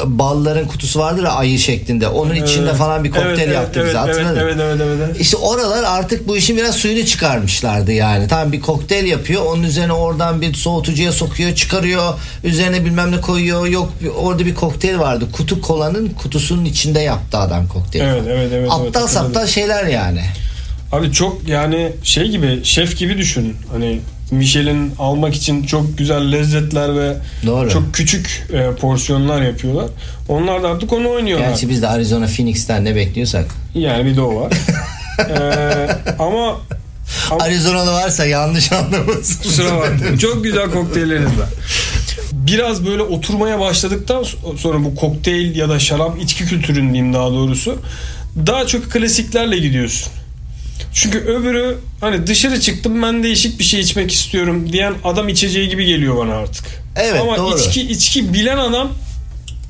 balların 0.06 0.68
kutusu 0.68 1.00
vardır 1.00 1.24
ya 1.24 1.30
ayı 1.32 1.60
şeklinde. 1.60 2.08
Onun 2.08 2.36
içinde 2.36 2.74
falan 2.74 3.04
bir 3.04 3.12
kokteyl 3.12 3.40
Evet, 3.40 3.56
yaptı 3.56 3.80
evet, 3.80 3.90
bize. 3.90 3.98
evet, 4.06 4.10
Hatırladın? 4.10 4.40
evet, 4.40 4.56
evet, 4.62 4.82
evet, 4.84 5.00
evet. 5.08 5.20
İşte 5.22 5.38
oralar 5.38 5.84
artık 5.84 6.28
bu 6.28 6.38
işin 6.38 6.58
biraz 6.58 6.76
suyunu 6.76 7.06
çıkarmışlardı 7.06 7.92
yani. 7.92 8.28
Tamam 8.28 8.52
bir 8.52 8.62
kokteyl 8.62 9.06
yapıyor. 9.06 9.46
Onun 9.46 9.64
üzerine 9.64 9.94
oradan 9.94 10.42
bir 10.42 10.54
soğutucuya 10.54 11.12
sokuyor, 11.12 11.56
çıkarıyor. 11.56 12.14
Üzerine 12.44 12.86
bilmem 12.86 13.12
ne 13.12 13.22
koyuyor. 13.22 13.66
Yok 13.68 13.90
bir- 14.04 14.08
orada 14.10 14.46
bir 14.46 14.56
kokteyl 14.56 15.00
vardı. 15.00 15.26
Kutu 15.32 15.62
kolanın 15.62 16.10
kutusunun 16.10 16.66
içinde 16.66 17.00
yaptı 17.00 17.38
adam 17.38 17.68
kokteyli. 17.68 18.06
Evet, 18.06 18.24
evet, 18.28 18.38
evet, 18.38 18.52
evet, 18.54 18.72
Aptal 18.72 18.86
hatırladım. 18.86 19.10
saptal 19.10 19.48
şeyler 19.48 19.86
yani. 19.86 20.22
Abi 20.92 21.12
çok 21.12 21.48
yani 21.48 21.92
şey 22.04 22.28
gibi 22.30 22.60
şef 22.64 22.98
gibi 22.98 23.18
düşün. 23.18 23.56
Hani 23.72 24.00
Michelin 24.32 24.94
almak 25.00 25.36
için 25.36 25.64
çok 25.64 25.98
güzel 25.98 26.32
lezzetler 26.32 27.00
ve 27.00 27.16
Doğru. 27.46 27.70
çok 27.70 27.94
küçük 27.94 28.48
e, 28.54 28.72
porsiyonlar 28.72 29.42
yapıyorlar. 29.42 29.88
Onlar 30.30 30.64
da 30.64 30.70
artık 30.70 30.94
onu 30.94 31.10
oynuyorlar. 31.10 31.48
Gerçi 31.48 31.70
biz 31.70 31.82
de 31.82 31.88
Arizona 31.88 32.28
Phoenix'ten 32.28 32.86
ne 32.86 32.96
bekliyorsak. 32.96 33.46
Yani 33.76 34.06
bir 34.06 34.16
de 34.16 34.22
o 34.22 34.42
var. 34.42 34.54
Ee, 35.30 35.90
ama 36.20 36.58
ama 37.32 37.44
Arizona'da 37.44 37.94
varsa 37.94 38.26
yanlış 38.26 38.72
anlamasın. 38.72 39.44
kusura 39.44 39.78
bakmayın. 39.78 40.18
Çok 40.18 40.44
güzel 40.44 40.72
kokteylleriniz 40.72 41.40
var. 41.40 41.50
Biraz 42.34 42.86
böyle 42.86 43.02
oturmaya 43.02 43.60
başladıktan 43.60 44.26
sonra 44.58 44.84
bu 44.84 44.96
kokteyl 44.96 45.56
ya 45.56 45.70
da 45.70 45.80
şarap 45.80 46.22
içki 46.22 46.46
kültürün 46.46 46.94
diyeyim 46.94 47.14
daha 47.14 47.32
doğrusu 47.32 47.78
daha 48.48 48.68
çok 48.68 48.92
klasiklerle 48.92 49.58
gidiyorsun. 49.58 50.12
Çünkü 50.94 51.20
öbürü 51.20 51.78
hani 52.02 52.28
dışarı 52.28 52.60
çıktım 52.60 53.02
ben 53.02 53.24
değişik 53.24 53.60
bir 53.60 53.64
şey 53.64 53.80
içmek 53.80 54.12
istiyorum 54.12 54.74
diyen 54.74 54.94
adam 55.04 55.30
içeceği 55.30 55.70
gibi 55.70 55.86
geliyor 55.86 56.18
bana 56.18 56.34
artık. 56.36 56.66
Evet, 56.96 57.22
Ama 57.22 57.38
doğru. 57.38 57.58
içki 57.58 57.82
içki 57.82 58.34
bilen 58.34 58.58
adam 58.58 58.92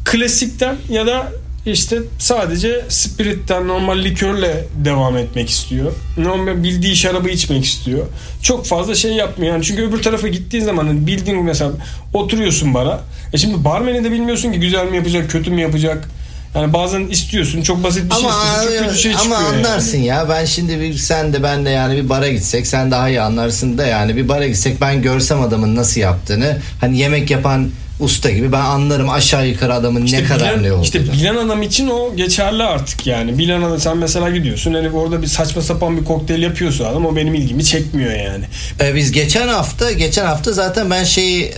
klasikten 0.06 0.76
ya 0.90 1.08
da 1.08 1.32
işte 1.66 2.00
sadece 2.20 2.86
spiritten 2.90 3.68
normal 3.68 3.98
likörle 4.04 4.66
devam 4.86 5.18
etmek 5.18 5.50
istiyor. 5.50 5.92
Normal 6.18 6.64
bildiği 6.64 6.96
şarabı 6.96 7.30
içmek 7.30 7.66
istiyor. 7.66 8.06
Çok 8.42 8.66
fazla 8.66 8.96
şey 8.96 9.12
yapmıyor. 9.14 9.54
Yani 9.54 9.64
çünkü 9.64 9.82
öbür 9.84 10.02
tarafa 10.02 10.28
gittiğin 10.28 10.64
zaman 10.64 10.88
hani 10.88 11.08
bildiğin 11.08 11.44
mesela 11.44 11.72
oturuyorsun 12.14 12.74
bara. 12.74 13.02
E 13.34 13.38
şimdi 13.38 13.64
barmeni 13.66 14.04
de 14.04 14.12
bilmiyorsun 14.12 14.52
ki 14.52 14.60
güzel 14.60 14.88
mi 14.88 14.98
yapacak, 14.98 15.32
kötü 15.32 15.52
mü 15.52 15.62
yapacak. 15.62 16.10
Yani 16.56 16.74
bazen 16.74 17.08
istiyorsun 17.08 17.62
çok 17.62 17.84
basit 17.84 18.06
bir 18.06 18.16
şey 18.16 18.26
Ama, 18.26 18.36
istiyorsun 18.46 18.78
çok 18.80 18.88
kötü 18.88 18.98
şey 19.02 19.12
ama 19.12 19.22
çıkıyor. 19.22 19.42
yani. 19.54 19.68
anlarsın 19.68 19.98
ya 19.98 20.26
ben 20.30 20.46
şimdi 20.46 20.80
bir, 20.80 20.94
sen 20.98 21.34
de 21.34 21.44
ben 21.44 21.66
de 21.66 21.70
yani 21.70 21.96
bir 22.04 22.10
bara 22.10 22.28
gitsek 22.30 22.68
sen 22.68 22.92
daha 22.92 23.10
iyi 23.10 23.22
anlarsın 23.22 23.78
da 23.78 23.86
yani 23.86 24.16
bir 24.16 24.28
bara 24.30 24.48
gitsek 24.48 24.82
ben 24.82 25.02
görsem 25.02 25.42
adamın 25.42 25.76
nasıl 25.76 26.02
yaptığını 26.02 26.58
hani 26.82 26.98
yemek 26.98 27.32
yapan 27.32 27.70
usta 28.02 28.30
gibi 28.30 28.52
ben 28.52 28.62
anlarım 28.62 29.10
aşağı 29.10 29.48
yukarı 29.48 29.74
adamın 29.74 30.06
ne 30.06 30.24
kadar 30.24 30.52
bilen, 30.52 30.64
ne 30.64 30.72
olduğunu. 30.72 30.84
İşte 30.84 31.04
bilen 31.04 31.36
adam 31.36 31.62
için 31.62 31.88
o 31.88 32.16
geçerli 32.16 32.64
artık 32.64 33.08
yani. 33.08 33.38
Bilen 33.38 33.62
adam 33.62 33.80
sen 33.80 33.98
mesela 33.98 34.30
gidiyorsun 34.30 34.74
hani 34.74 34.90
orada 34.90 35.22
bir 35.22 35.28
saçma 35.28 35.62
sapan 35.62 35.98
bir 35.98 36.06
kokteyl 36.06 36.42
yapıyorsa 36.42 36.88
adam 36.88 37.06
o 37.06 37.16
benim 37.16 37.34
ilgimi 37.34 37.64
çekmiyor 37.64 38.12
yani. 38.12 38.46
Ee, 38.82 38.96
biz 38.96 39.12
geçen 39.12 39.48
hafta 39.48 39.92
geçen 39.92 40.26
hafta 40.26 40.52
zaten 40.52 40.90
ben 40.90 41.04
şeyi 41.04 41.44
e, 41.44 41.52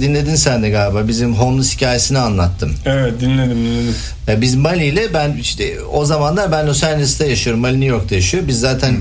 dinledin 0.00 0.34
sen 0.34 0.62
de 0.62 0.70
galiba 0.70 1.08
bizim 1.08 1.34
homeless 1.34 1.76
hikayesini 1.76 2.18
anlattım. 2.18 2.74
Evet 2.86 3.20
dinledim 3.20 3.56
dinledim. 3.56 3.94
Ee, 4.28 4.40
biz 4.40 4.54
Mali 4.54 4.86
ile 4.86 5.14
ben 5.14 5.36
işte 5.40 5.80
o 5.92 6.04
zamanlar 6.04 6.52
ben 6.52 6.66
Los 6.66 6.84
Angeles'ta 6.84 7.26
yaşıyorum. 7.26 7.62
Mali 7.62 7.80
New 7.80 7.86
York'ta 7.86 8.14
yaşıyor. 8.14 8.42
Biz 8.48 8.60
zaten 8.60 8.96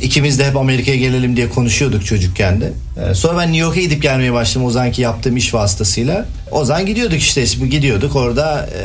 ikimiz 0.00 0.38
de 0.38 0.46
hep 0.46 0.56
Amerika'ya 0.56 0.96
gelelim 0.96 1.36
diye 1.36 1.48
konuşuyorduk 1.48 2.06
çocukken 2.06 2.60
de. 2.60 2.72
Ee, 2.96 3.14
sonra 3.14 3.38
ben 3.38 3.46
New 3.48 3.58
York'a 3.58 3.80
gidip 3.80 4.02
gelmeye 4.02 4.32
başladım 4.32 4.66
o 4.66 4.70
zamanki 4.70 5.02
yaptığım 5.02 5.36
iş 5.36 5.54
vasıtasıyla. 5.54 6.26
O 6.50 6.64
zaman 6.64 6.86
gidiyorduk 6.86 7.18
işte 7.18 7.44
gidiyorduk 7.70 8.16
orada 8.16 8.66
e, 8.74 8.80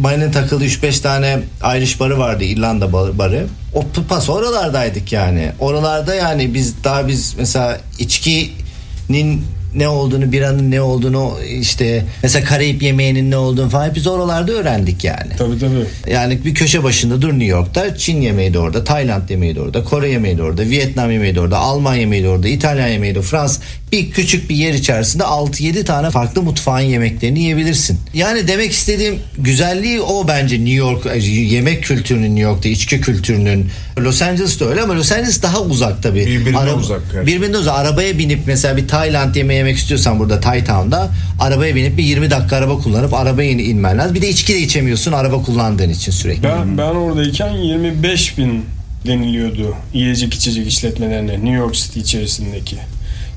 Mali'nin 0.00 0.32
takıldığı 0.32 0.64
3-5 0.64 1.02
tane 1.02 1.38
Irish 1.76 2.00
barı 2.00 2.18
vardı 2.18 2.44
İrlanda 2.44 2.92
bar- 2.92 3.18
barı. 3.18 3.46
O 3.74 3.84
pas 4.08 4.28
oralardaydık 4.30 5.12
yani. 5.12 5.52
Oralarda 5.60 6.14
yani 6.14 6.54
biz 6.54 6.84
daha 6.84 7.08
biz 7.08 7.34
mesela 7.38 7.78
içkinin 7.98 9.44
ne 9.76 9.88
olduğunu, 9.88 10.32
biranın 10.32 10.70
ne 10.70 10.80
olduğunu 10.80 11.34
işte 11.60 12.04
mesela 12.22 12.44
Karayip 12.44 12.82
yemeğinin 12.82 13.30
ne 13.30 13.36
olduğunu 13.36 13.70
falan 13.70 13.94
biz 13.94 14.06
oralarda 14.06 14.52
öğrendik 14.52 15.04
yani. 15.04 15.30
Tabii 15.38 15.58
tabii. 15.58 16.12
Yani 16.12 16.44
bir 16.44 16.54
köşe 16.54 16.82
başında 16.82 17.22
dur 17.22 17.28
New 17.28 17.44
York'ta 17.44 17.96
Çin 17.96 18.20
yemeği 18.20 18.54
de 18.54 18.58
orada, 18.58 18.84
Tayland 18.84 19.28
yemeği 19.28 19.54
de 19.54 19.60
orada, 19.60 19.84
Kore 19.84 20.08
yemeği 20.08 20.38
de 20.38 20.42
orada, 20.42 20.62
Vietnam 20.62 21.10
yemeği 21.10 21.34
de 21.34 21.40
orada, 21.40 21.58
Alman 21.58 21.94
yemeği 21.94 22.22
de 22.24 22.28
orada, 22.28 22.48
İtalyan 22.48 22.88
yemeği 22.88 23.14
de 23.14 23.22
Fransız 23.22 23.60
bir 23.92 24.10
küçük 24.10 24.50
bir 24.50 24.56
yer 24.56 24.74
içerisinde 24.74 25.22
6-7 25.22 25.84
tane 25.84 26.10
farklı 26.10 26.42
mutfağın 26.42 26.80
yemeklerini 26.80 27.38
yiyebilirsin. 27.40 27.98
Yani 28.14 28.48
demek 28.48 28.72
istediğim 28.72 29.18
güzelliği 29.38 30.00
o 30.00 30.28
bence 30.28 30.56
New 30.56 30.72
York 30.74 31.06
e, 31.06 31.18
yemek 31.28 31.84
kültürünün 31.84 32.26
New 32.30 32.40
York'ta 32.40 32.68
içki 32.68 33.00
kültürünün 33.00 33.68
Los 33.98 34.22
Angeles'ta 34.22 34.64
öyle 34.64 34.82
ama 34.82 34.94
Los 34.96 35.12
Angeles 35.12 35.42
daha 35.42 35.60
uzak 35.60 36.02
tabii. 36.02 36.26
Birbirine 36.26 36.72
uzak 36.72 37.00
gerçekten. 37.00 37.26
Birbirine 37.26 37.56
uzak. 37.56 37.74
Arabaya 37.78 38.18
binip 38.18 38.40
mesela 38.46 38.76
bir 38.76 38.88
Tayland 38.88 39.34
yemeği 39.34 39.58
yemek 39.58 39.76
istiyorsan 39.76 40.18
burada 40.18 40.40
Thai 40.40 40.64
Town'da 40.64 41.10
arabaya 41.40 41.74
binip 41.74 41.96
bir 41.98 42.04
20 42.04 42.30
dakika 42.30 42.56
araba 42.56 42.78
kullanıp 42.78 43.14
arabaya 43.14 43.50
in- 43.50 43.58
inmen 43.58 43.98
lazım. 43.98 44.14
Bir 44.14 44.22
de 44.22 44.28
içki 44.28 44.54
de 44.54 44.58
içemiyorsun 44.58 45.12
araba 45.12 45.42
kullandığın 45.42 45.90
için 45.90 46.12
sürekli. 46.12 46.42
Ben, 46.42 46.78
ben 46.78 46.82
oradayken 46.94 47.50
25 47.52 48.38
bin 48.38 48.64
deniliyordu 49.06 49.74
yiyecek 49.94 50.34
içecek 50.34 50.66
işletmelerine 50.68 51.32
New 51.32 51.50
York 51.50 51.74
City 51.74 52.00
içerisindeki. 52.00 52.76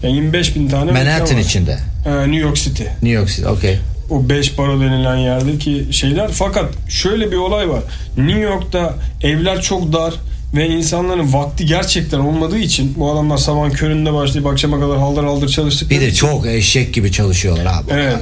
Yani 0.04 0.16
25 0.16 0.56
bin 0.56 0.68
tane 0.68 0.92
Manhattan 0.92 1.38
var. 1.38 1.42
içinde. 1.42 1.78
Ee, 2.06 2.12
New 2.20 2.36
York 2.36 2.56
City. 2.56 2.84
New 2.84 3.10
York 3.10 3.30
City. 3.30 3.48
Okey. 3.48 3.78
O 4.10 4.30
5 4.30 4.58
baro 4.58 4.82
denilen 4.82 5.16
yerdeki 5.16 5.86
şeyler. 5.92 6.32
Fakat 6.32 6.66
şöyle 6.90 7.32
bir 7.32 7.38
olay 7.38 7.70
var. 7.70 7.84
New 8.18 8.40
York'ta 8.40 8.94
evler 9.24 9.62
çok 9.62 9.94
dar 9.94 10.14
ve 10.56 10.68
insanların 10.68 11.34
vakti 11.34 11.66
gerçekten 11.66 12.20
olmadığı 12.20 12.58
için 12.58 12.94
bu 12.98 13.12
adamlar 13.12 13.38
sabah 13.38 13.72
köründe 13.72 14.14
başlayıp 14.14 14.48
akşama 14.48 14.80
kadar 14.80 14.98
haldır 14.98 15.24
haldır 15.24 15.50
çalıştıkları 15.50 16.00
Bir 16.02 16.06
de 16.06 16.14
çok 16.14 16.48
eşek 16.48 16.94
gibi 16.94 17.12
çalışıyorlar 17.12 17.66
abi. 17.66 17.92
Evet. 17.92 18.16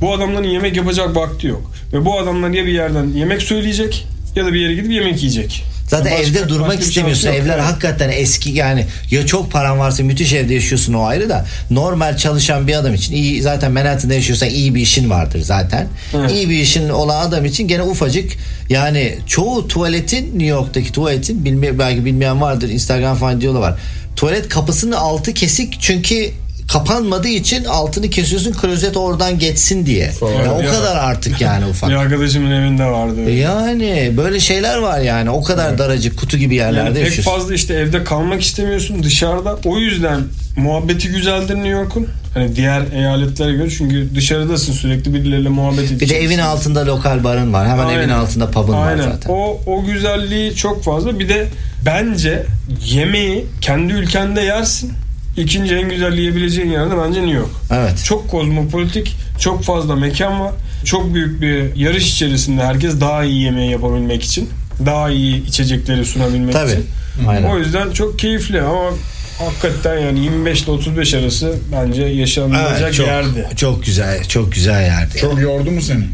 Bu 0.00 0.14
adamların 0.14 0.48
yemek 0.48 0.76
yapacak 0.76 1.16
vakti 1.16 1.46
yok. 1.46 1.72
Ve 1.92 2.04
bu 2.04 2.18
adamlar 2.18 2.50
ya 2.50 2.66
bir 2.66 2.72
yerden 2.72 3.08
yemek 3.08 3.42
söyleyecek 3.42 4.06
ya 4.36 4.44
da 4.44 4.52
bir 4.52 4.60
yere 4.60 4.74
gidip 4.74 4.92
yemek 4.92 5.16
yiyecek. 5.22 5.64
Zaten 5.92 6.12
Başka- 6.12 6.26
evde 6.26 6.48
durmak 6.48 6.80
istemiyorsun. 6.80 7.28
Evler 7.28 7.58
hakikaten 7.58 8.08
eski 8.08 8.50
yani 8.50 8.86
ya 9.10 9.26
çok 9.26 9.52
paran 9.52 9.78
varsa 9.78 10.02
müthiş 10.02 10.32
evde 10.32 10.54
yaşıyorsun 10.54 10.92
o 10.92 11.04
ayrı 11.04 11.28
da 11.28 11.44
normal 11.70 12.16
çalışan 12.16 12.66
bir 12.66 12.74
adam 12.74 12.94
için 12.94 13.14
iyi 13.14 13.42
zaten 13.42 13.72
Manhattan'da 13.72 14.14
yaşıyorsan 14.14 14.48
iyi 14.48 14.74
bir 14.74 14.80
işin 14.80 15.10
vardır 15.10 15.40
zaten. 15.40 15.88
Evet. 16.14 16.30
İyi 16.30 16.50
bir 16.50 16.56
işin 16.56 16.88
olan 16.88 17.28
adam 17.28 17.44
için 17.44 17.68
gene 17.68 17.82
ufacık 17.82 18.32
yani 18.68 19.18
çoğu 19.26 19.68
tuvaletin 19.68 20.24
New 20.24 20.46
York'taki 20.46 20.92
tuvaletin 20.92 21.44
bilme, 21.44 21.78
belki 21.78 22.04
bilmeyen 22.04 22.40
vardır 22.40 22.68
Instagram 22.68 23.16
falan 23.16 23.40
diyorlar 23.40 23.60
var. 23.60 23.74
Tuvalet 24.16 24.48
kapısının 24.48 24.92
altı 24.92 25.34
kesik 25.34 25.80
çünkü 25.80 26.30
kapanmadığı 26.72 27.28
için 27.28 27.64
altını 27.64 28.10
kesiyorsun 28.10 28.52
klozet 28.52 28.96
oradan 28.96 29.38
geçsin 29.38 29.86
diye. 29.86 30.10
Yani 30.22 30.50
o 30.50 30.60
Ya. 30.62 30.70
kadar 30.70 30.96
artık 30.96 31.40
yani 31.40 31.66
ufak. 31.66 31.90
Bir 31.90 31.94
arkadaşımın 31.94 32.50
evinde 32.50 32.84
vardı. 32.84 33.30
Yani 33.30 34.12
böyle 34.16 34.40
şeyler 34.40 34.78
var 34.78 35.00
yani 35.00 35.30
o 35.30 35.42
kadar 35.42 35.78
daracık 35.78 36.18
kutu 36.18 36.36
gibi 36.38 36.54
yerlerde 36.54 36.88
Yani 36.88 36.94
pek 36.94 37.04
yaşıyorsun. 37.04 37.32
fazla 37.32 37.54
işte 37.54 37.74
evde 37.74 38.04
kalmak 38.04 38.42
istemiyorsun 38.42 39.02
dışarıda. 39.02 39.58
O 39.64 39.78
yüzden 39.78 40.20
muhabbeti 40.56 41.08
güzeldir 41.08 41.54
New 41.54 41.68
York'un. 41.68 42.08
Hani 42.34 42.56
diğer 42.56 42.82
eyaletlere 42.94 43.52
göre 43.52 43.70
çünkü 43.70 44.08
dışarıdasın 44.14 44.72
sürekli 44.72 45.14
birileriyle 45.14 45.48
muhabbet 45.48 45.78
Bir 45.84 45.88
de 45.90 45.94
edeceksin. 45.94 46.26
evin 46.26 46.38
altında 46.38 46.86
lokal 46.86 47.24
barın 47.24 47.52
var. 47.52 47.68
Hemen 47.68 47.86
Aynen. 47.86 47.98
evin 48.00 48.08
altında 48.08 48.50
pub'ın 48.50 48.72
var 48.72 48.88
Aynen. 48.92 49.02
zaten. 49.02 49.30
O, 49.30 49.60
o 49.66 49.84
güzelliği 49.84 50.54
çok 50.56 50.84
fazla. 50.84 51.18
Bir 51.18 51.28
de 51.28 51.48
bence 51.86 52.42
yemeği 52.84 53.46
kendi 53.60 53.92
ülkende 53.92 54.40
yersin. 54.40 54.92
İkinci 55.36 55.74
en 55.74 55.88
güzel 55.90 56.18
yiyebileceğin 56.18 56.70
yerde 56.70 56.94
bence 57.06 57.20
New 57.22 57.36
York. 57.38 57.50
Evet. 57.70 58.04
Çok 58.04 58.28
kozmopolitik, 58.30 59.16
çok 59.38 59.62
fazla 59.64 59.96
mekan 59.96 60.40
var. 60.40 60.52
Çok 60.84 61.14
büyük 61.14 61.40
bir 61.42 61.76
yarış 61.76 62.12
içerisinde 62.12 62.62
herkes 62.64 63.00
daha 63.00 63.24
iyi 63.24 63.42
yemeği 63.42 63.70
yapabilmek 63.70 64.24
için, 64.24 64.50
daha 64.86 65.10
iyi 65.10 65.46
içecekleri 65.46 66.04
sunabilmek 66.04 66.52
Tabii. 66.52 66.70
için. 66.72 66.86
Aynen. 67.28 67.50
O 67.50 67.58
yüzden 67.58 67.90
çok 67.92 68.18
keyifli 68.18 68.62
ama 68.62 68.90
hakikaten 69.38 69.98
yani 69.98 70.20
25 70.20 70.62
ile 70.62 70.70
35 70.70 71.14
arası 71.14 71.54
bence 71.72 72.02
yaşanılacak 72.02 72.80
Evet, 72.82 72.94
çok, 72.94 73.06
yerdi. 73.06 73.46
çok 73.56 73.84
güzel, 73.84 74.24
çok 74.24 74.52
güzel 74.52 74.82
yerdi. 74.82 75.18
Çok 75.18 75.40
yordu 75.40 75.70
mu 75.70 75.82
seni? 75.82 76.04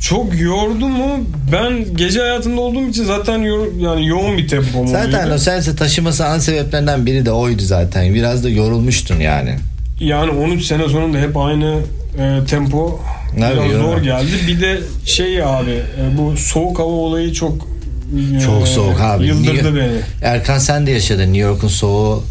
Çok 0.00 0.40
yordu 0.40 0.88
mu? 0.88 1.24
Ben 1.52 1.96
gece 1.96 2.20
hayatında 2.20 2.60
olduğum 2.60 2.88
için 2.88 3.04
zaten 3.04 3.38
yor, 3.38 3.66
yani 3.78 4.06
yoğun 4.06 4.38
bir 4.38 4.48
tempom 4.48 4.86
Zaten 4.88 5.08
oluyordu. 5.08 5.30
Los 5.30 5.48
Angeles'e 5.48 5.76
taşıması 5.76 6.26
an 6.26 6.38
sebeplerinden 6.38 7.06
biri 7.06 7.26
de 7.26 7.32
oydu 7.32 7.62
zaten. 7.62 8.14
Biraz 8.14 8.44
da 8.44 8.48
yorulmuştun 8.48 9.20
yani. 9.20 9.54
Yani 10.00 10.30
13 10.30 10.64
sene 10.64 10.88
sonunda 10.88 11.18
hep 11.18 11.36
aynı 11.36 11.78
e, 12.18 12.38
tempo 12.46 13.00
Ne 13.36 13.38
biraz 13.40 13.56
yapıyor? 13.56 13.80
zor 13.82 13.98
geldi. 14.02 14.30
Bir 14.48 14.60
de 14.60 14.80
şey 15.04 15.42
abi 15.42 15.70
e, 15.70 16.18
bu 16.18 16.36
soğuk 16.36 16.78
hava 16.78 16.88
olayı 16.88 17.32
çok 17.32 17.68
e, 18.36 18.40
Çok 18.40 18.68
soğuk 18.68 19.00
abi. 19.00 19.26
Yıldırdı 19.26 19.74
Niye- 19.74 19.84
beni. 19.84 19.96
Erkan 20.22 20.58
sen 20.58 20.86
de 20.86 20.90
yaşadın 20.90 21.22
New 21.22 21.38
York'un 21.38 21.68
soğuğu. 21.68 22.24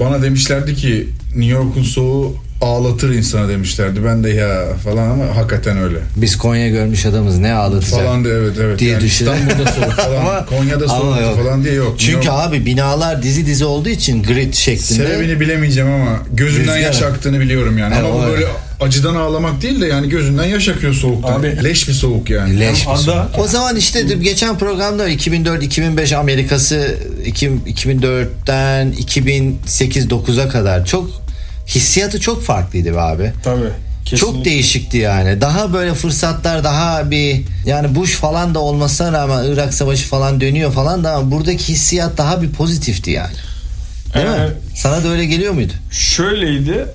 Bana 0.00 0.22
demişlerdi 0.22 0.74
ki 0.74 1.08
New 1.28 1.44
York'un 1.52 1.82
soğuğu 1.82 2.36
ağlatır 2.60 3.10
insanı 3.14 3.48
demişlerdi. 3.48 4.04
Ben 4.04 4.24
de 4.24 4.30
ya 4.30 4.64
falan 4.84 5.10
ama 5.10 5.36
hakikaten 5.36 5.78
öyle. 5.78 5.98
Biz 6.16 6.36
Konya 6.38 6.68
görmüş 6.68 7.06
adamız 7.06 7.38
ne 7.38 7.52
ağlatacak. 7.52 8.00
Falan 8.00 8.24
da 8.24 8.28
evet 8.28 8.52
evet. 8.60 8.78
Diye 8.78 8.90
yani 8.90 9.02
düşün- 9.02 9.24
İstanbul'da 9.26 9.70
soğuk 9.72 9.92
falan, 9.92 10.20
Ama- 10.20 10.46
Konya'da 10.46 10.84
ama 10.84 10.98
soğuk 11.00 11.20
yok. 11.20 11.36
falan 11.44 11.64
diye 11.64 11.74
yok. 11.74 11.94
Çünkü 11.98 12.26
York- 12.26 12.30
abi 12.48 12.66
binalar 12.66 13.22
dizi 13.22 13.46
dizi 13.46 13.64
olduğu 13.64 13.88
için 13.88 14.22
grid 14.22 14.54
şeklinde. 14.54 15.06
Sebebini 15.06 15.40
bilemeyeceğim 15.40 15.90
ama 15.92 16.18
gözünden 16.32 16.62
Rüzgar. 16.76 16.80
yaş 16.80 17.02
aktığını 17.02 17.40
biliyorum 17.40 17.78
yani. 17.78 17.94
Evet, 17.94 18.04
ama 18.06 18.14
bu 18.14 18.18
o 18.18 18.22
böyle 18.26 18.34
öyle. 18.36 18.46
acıdan 18.80 19.14
ağlamak 19.14 19.62
değil 19.62 19.80
de 19.80 19.86
yani 19.86 20.08
gözünden 20.08 20.44
yaş 20.44 20.68
akıyor 20.68 20.94
soğuktan. 20.94 21.40
Abi- 21.40 21.64
Leş 21.64 21.88
bir 21.88 21.92
soğuk 21.92 22.30
yani. 22.30 22.60
Leş 22.60 22.86
bir 22.86 22.90
Ada- 22.90 22.96
soğuk. 22.98 23.38
O 23.38 23.46
zaman 23.46 23.76
işte 23.76 24.02
geçen 24.02 24.58
programda 24.58 25.08
2004-2005 25.08 26.16
Amerikası 26.16 26.94
iki- 27.24 27.50
2004'ten 27.66 28.92
2008-9'a 28.92 30.48
kadar 30.48 30.84
çok 30.86 31.25
hissiyatı 31.66 32.20
çok 32.20 32.42
farklıydı 32.42 32.94
be 32.94 33.00
abi. 33.00 33.32
Tabii. 33.44 33.70
Çok 34.04 34.18
kesinlikle. 34.18 34.44
değişikti 34.44 34.96
yani. 34.96 35.40
Daha 35.40 35.72
böyle 35.72 35.94
fırsatlar 35.94 36.64
daha 36.64 37.10
bir 37.10 37.42
yani 37.66 37.94
Bush 37.94 38.14
falan 38.14 38.54
da 38.54 38.58
olmasına 38.58 39.12
rağmen 39.12 39.44
Irak 39.44 39.74
Savaşı 39.74 40.08
falan 40.08 40.40
dönüyor 40.40 40.72
falan 40.72 41.04
da 41.04 41.12
ama 41.12 41.30
buradaki 41.30 41.68
hissiyat 41.68 42.18
daha 42.18 42.42
bir 42.42 42.50
pozitifti 42.50 43.10
yani. 43.10 43.34
Değil 44.14 44.26
mi? 44.26 44.34
Evet. 44.38 44.56
Sana 44.74 45.04
da 45.04 45.08
öyle 45.08 45.24
geliyor 45.24 45.52
muydu? 45.52 45.72
Şöyleydi. 45.90 46.86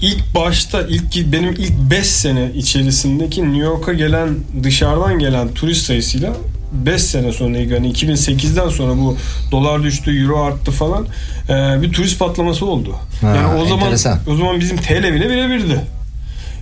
İlk 0.00 0.34
başta 0.34 0.82
ilk 0.82 1.32
benim 1.32 1.52
ilk 1.52 1.90
5 1.90 2.06
sene 2.06 2.50
içerisindeki 2.54 3.42
New 3.42 3.58
York'a 3.64 3.92
gelen 3.92 4.28
dışarıdan 4.62 5.18
gelen 5.18 5.54
turist 5.54 5.86
sayısıyla 5.86 6.32
5 6.74 7.02
sene 7.02 7.32
sonra 7.32 7.58
yani 7.58 7.92
2008'den 7.92 8.68
sonra 8.68 8.96
bu 8.96 9.16
dolar 9.50 9.82
düştü, 9.82 10.22
euro 10.22 10.44
arttı 10.44 10.70
falan 10.70 11.06
e, 11.48 11.82
bir 11.82 11.92
turist 11.92 12.18
patlaması 12.18 12.66
oldu. 12.66 12.94
Ha, 13.20 13.36
yani 13.36 13.62
o 13.62 13.66
zaman 13.66 13.84
enteresan. 13.84 14.18
o 14.26 14.36
zaman 14.36 14.60
bizim 14.60 14.76
TL 14.76 15.14
bile 15.14 15.30
birebirdi. 15.30 15.80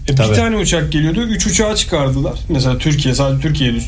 E, 0.09 0.14
Tabii. 0.14 0.31
bir 0.31 0.35
tane 0.35 0.57
uçak 0.57 0.92
geliyordu. 0.92 1.20
3 1.22 1.46
uçağı 1.46 1.77
çıkardılar. 1.77 2.38
Mesela 2.48 2.79
Türkiye 2.79 3.14
sadece 3.14 3.42
Türkiye'yi 3.42 3.81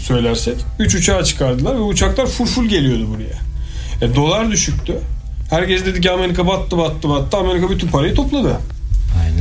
söylersek 0.00 0.54
3 0.78 0.94
uçağı 0.94 1.24
çıkardılar 1.24 1.74
ve 1.74 1.80
uçaklar 1.80 2.26
full 2.26 2.46
full 2.46 2.66
geliyordu 2.66 3.08
buraya. 3.14 3.42
E, 4.06 4.16
dolar 4.16 4.50
düşüktü. 4.50 4.98
Herkes 5.50 5.86
dedi 5.86 6.00
ki 6.00 6.10
Amerika 6.10 6.46
battı 6.46 6.78
battı 6.78 7.08
battı. 7.08 7.36
Amerika 7.36 7.70
bütün 7.70 7.88
parayı 7.88 8.14
topladı. 8.14 8.56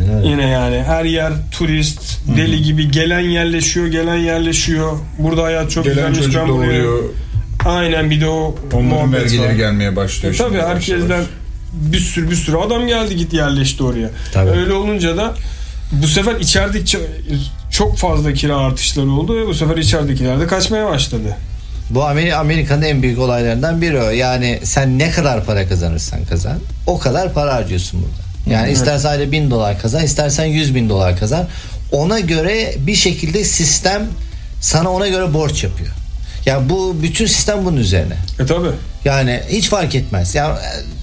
Aynen 0.02 0.18
öyle. 0.18 0.28
Yine 0.30 0.50
yani 0.50 0.84
her 0.84 1.06
yer 1.06 1.34
turist, 1.52 2.02
deli 2.38 2.62
gibi 2.64 2.92
gelen 2.92 3.20
yerleşiyor, 3.20 3.88
gelen 3.88 4.16
yerleşiyor. 4.16 4.92
Burada 5.20 5.44
hayat 5.44 5.72
çok 5.72 5.84
Gelen 5.84 5.96
güzelmiş. 5.96 6.20
çocuk 6.20 6.42
ben 6.42 6.48
buraya- 6.50 6.84
doğuruyor. 6.84 7.04
Aynen 7.66 8.10
bir 8.10 8.22
de 8.22 8.28
o 8.28 8.56
Onların 8.74 9.14
vergileri 9.14 9.48
var. 9.50 9.54
gelmeye 9.54 9.96
başlıyor. 9.96 10.36
E, 10.36 10.38
tabii 10.38 10.58
herkesten 10.62 11.24
bir 11.74 12.00
sürü 12.00 12.30
bir 12.32 12.36
sürü 12.36 12.58
adam 12.58 12.88
geldi 12.88 13.16
git 13.16 13.34
yerleşti 13.34 13.84
oraya. 13.84 14.10
Tabii. 14.34 14.50
Öyle 14.50 14.74
olunca 14.74 15.18
da 15.18 15.34
bu 15.92 16.08
sefer 16.08 16.36
içeride 16.36 16.78
ç- 16.80 16.98
çok 17.72 17.98
fazla 17.98 18.34
kira 18.34 18.58
artışları 18.58 19.12
oldu 19.12 19.38
ve 19.38 19.48
bu 19.48 19.54
sefer 19.54 19.78
içeridekiler 19.78 20.40
de 20.40 20.48
kaçmaya 20.48 20.86
başladı. 20.90 21.38
Bu 21.90 22.00
Amer- 22.00 22.34
Amerika'nın 22.36 22.82
en 22.82 23.02
büyük 23.02 23.20
olaylarından 23.20 23.82
biri 23.82 24.00
o. 24.02 24.10
Yani 24.10 24.60
sen 24.64 25.00
ne 25.00 25.12
kadar 25.12 25.46
para 25.46 25.68
kazanırsan 25.70 26.26
kazan 26.26 26.58
o 26.88 27.00
kadar 27.00 27.34
para 27.34 27.54
harcıyorsun 27.54 28.02
burada. 28.02 28.31
Yani 28.50 28.72
istersen 28.72 28.98
sadece 28.98 29.32
bin 29.32 29.52
dolar 29.52 29.82
kazan 29.82 30.04
istersen 30.04 30.46
yüz 30.46 30.76
bin 30.76 30.90
dolar 30.90 31.20
kazan. 31.20 31.48
Ona 31.92 32.20
göre 32.20 32.76
bir 32.78 32.96
şekilde 32.96 33.44
sistem 33.44 34.08
sana 34.62 34.90
ona 34.92 35.08
göre 35.08 35.34
borç 35.34 35.64
yapıyor. 35.64 35.90
Ya 36.46 36.70
bu 36.70 36.96
bütün 37.04 37.26
sistem 37.26 37.66
bunun 37.66 37.78
üzerine. 37.78 38.14
E 38.40 38.46
tabi. 38.46 38.68
Yani 39.06 39.42
hiç 39.50 39.70
fark 39.70 39.96
etmez. 39.96 40.36
Yani 40.36 40.58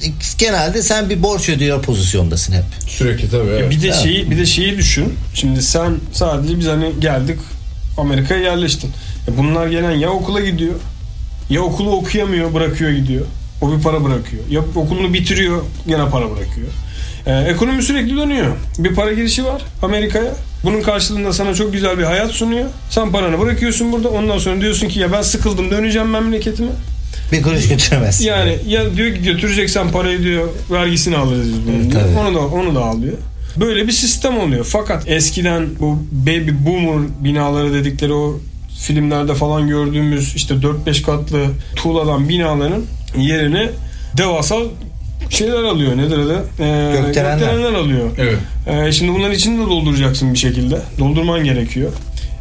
e, 0.04 0.06
genelde 0.38 0.82
sen 0.82 1.10
bir 1.10 1.22
borç 1.22 1.48
ödüyor 1.48 1.82
pozisyondasın 1.82 2.52
hep. 2.52 2.64
Sürekli 2.88 3.30
tabii. 3.30 3.48
Evet. 3.50 3.70
Bir 3.70 3.82
de 3.82 3.86
Evet. 3.86 3.96
şeyi 3.96 4.30
bir 4.30 4.38
de 4.38 4.46
şeyi 4.46 4.76
düşün. 4.78 5.14
Şimdi 5.34 5.62
sen 5.62 5.94
sadece 6.12 6.58
biz 6.58 6.66
hani 6.66 6.92
geldik 7.00 7.38
Amerika'ya 7.98 8.40
yerleştin. 8.42 8.90
E 9.28 9.38
bunlar 9.38 9.66
gelen 9.66 9.90
ya 9.90 10.10
okula 10.10 10.40
gidiyor 10.40 10.74
ya 11.50 11.60
okulu 11.60 11.96
okuyamıyor 11.96 12.54
bırakıyor 12.54 12.90
gidiyor. 12.90 13.26
O 13.60 13.76
bir 13.76 13.82
para 13.82 14.04
bırakıyor. 14.04 14.42
Ya 14.50 14.60
okulunu 14.74 15.14
bitiriyor 15.14 15.62
gene 15.86 16.08
para 16.10 16.30
bırakıyor. 16.30 16.68
E, 17.26 17.32
ekonomi 17.32 17.82
sürekli 17.82 18.16
dönüyor. 18.16 18.56
Bir 18.78 18.94
para 18.94 19.12
girişi 19.12 19.44
var 19.44 19.62
Amerika'ya. 19.82 20.34
Bunun 20.64 20.82
karşılığında 20.82 21.32
sana 21.32 21.54
çok 21.54 21.72
güzel 21.72 21.98
bir 21.98 22.02
hayat 22.04 22.30
sunuyor. 22.30 22.66
Sen 22.90 23.12
paranı 23.12 23.40
bırakıyorsun 23.40 23.92
burada. 23.92 24.08
Ondan 24.08 24.38
sonra 24.38 24.60
diyorsun 24.60 24.88
ki 24.88 25.00
ya 25.00 25.12
ben 25.12 25.22
sıkıldım 25.22 25.70
döneceğim 25.70 26.08
memleketime. 26.08 26.70
Bir 27.32 27.42
kuruş 27.42 27.68
götüremez. 27.68 28.20
Yani 28.20 28.58
ya 28.68 28.96
diyor 28.96 29.14
ki 29.14 29.22
götüreceksen 29.22 29.90
parayı 29.90 30.22
diyor 30.22 30.48
vergisini 30.70 31.16
alırız 31.16 31.48
biz 31.48 31.66
bunun 31.66 31.90
diyor. 31.90 32.02
Onu 32.18 32.34
da 32.34 32.38
onu 32.38 32.74
da 32.74 32.84
alıyor. 32.84 33.14
Böyle 33.56 33.86
bir 33.86 33.92
sistem 33.92 34.38
oluyor. 34.38 34.64
Fakat 34.64 35.08
eskiden 35.08 35.66
bu 35.80 36.02
baby 36.12 36.50
boomer 36.66 37.08
binaları 37.20 37.74
dedikleri 37.74 38.12
o 38.12 38.40
filmlerde 38.80 39.34
falan 39.34 39.68
gördüğümüz 39.68 40.34
işte 40.34 40.54
4-5 40.54 41.02
katlı 41.02 41.46
tuğladan 41.76 42.28
binaların 42.28 42.82
yerine 43.16 43.70
devasa 44.16 44.56
şeyler 45.30 45.62
alıyor. 45.62 45.96
Nedir 45.96 46.18
adı? 46.18 46.44
Ee, 46.60 46.92
Gökdelenler. 47.02 47.74
alıyor. 47.74 48.10
Evet. 48.18 48.38
Ee, 48.66 48.92
şimdi 48.92 49.14
bunların 49.14 49.34
içini 49.34 49.58
de 49.66 49.70
dolduracaksın 49.70 50.32
bir 50.34 50.38
şekilde. 50.38 50.78
Doldurman 50.98 51.44
gerekiyor. 51.44 51.92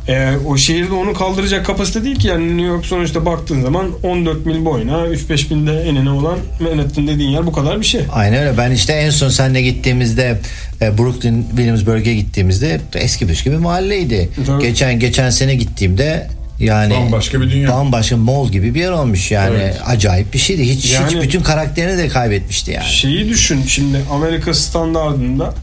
Ee, 0.09 0.29
o 0.47 0.57
şehirde 0.57 0.93
onu 0.93 1.13
kaldıracak 1.13 1.65
kapasite 1.65 2.03
değil 2.03 2.15
ki 2.15 2.27
yani 2.27 2.47
New 2.47 2.61
York 2.61 2.85
sonuçta 2.85 3.25
baktığın 3.25 3.61
zaman 3.61 3.91
14 4.03 4.45
mil 4.45 4.65
boyuna 4.65 4.91
3-5 5.07 5.53
milde 5.53 5.81
enine 5.81 6.09
olan 6.09 6.37
Manhattan 6.59 7.07
dediğin 7.07 7.29
yer 7.29 7.45
bu 7.47 7.51
kadar 7.51 7.79
bir 7.79 7.85
şey. 7.85 8.01
Aynen 8.13 8.39
öyle. 8.47 8.57
Ben 8.57 8.71
işte 8.71 8.93
en 8.93 9.09
son 9.09 9.29
seninle 9.29 9.61
gittiğimizde 9.61 10.39
e, 10.81 10.97
Brooklyn 10.97 11.45
Williamsburg'e 11.49 12.13
gittiğimizde 12.13 12.79
eski 12.95 13.27
püskü 13.27 13.51
bir 13.51 13.57
mahalleydi. 13.57 14.29
Tabii. 14.47 14.61
Geçen 14.63 14.99
geçen 14.99 15.29
sene 15.29 15.55
gittiğimde 15.55 16.27
yani 16.59 16.93
Bambaşka 16.93 17.41
bir 17.41 17.51
dünya. 17.51 17.69
bambaşka 17.69 18.17
mall 18.17 18.49
gibi 18.49 18.73
bir 18.75 18.79
yer 18.79 18.91
olmuş 18.91 19.31
yani 19.31 19.55
Evet. 19.61 19.77
acayip 19.85 20.33
bir 20.33 20.39
şeydi. 20.39 20.63
Hiç, 20.63 20.85
hiç 20.85 20.93
Yani- 20.93 21.21
bütün 21.21 21.41
karakterini 21.43 21.97
de 21.97 22.07
kaybetmişti 22.07 22.71
yani. 22.71 22.85
Şeyi 22.85 23.29
düşün 23.29 23.63
şimdi 23.67 23.97
Amerika 24.11 24.53
standartında 24.53 25.53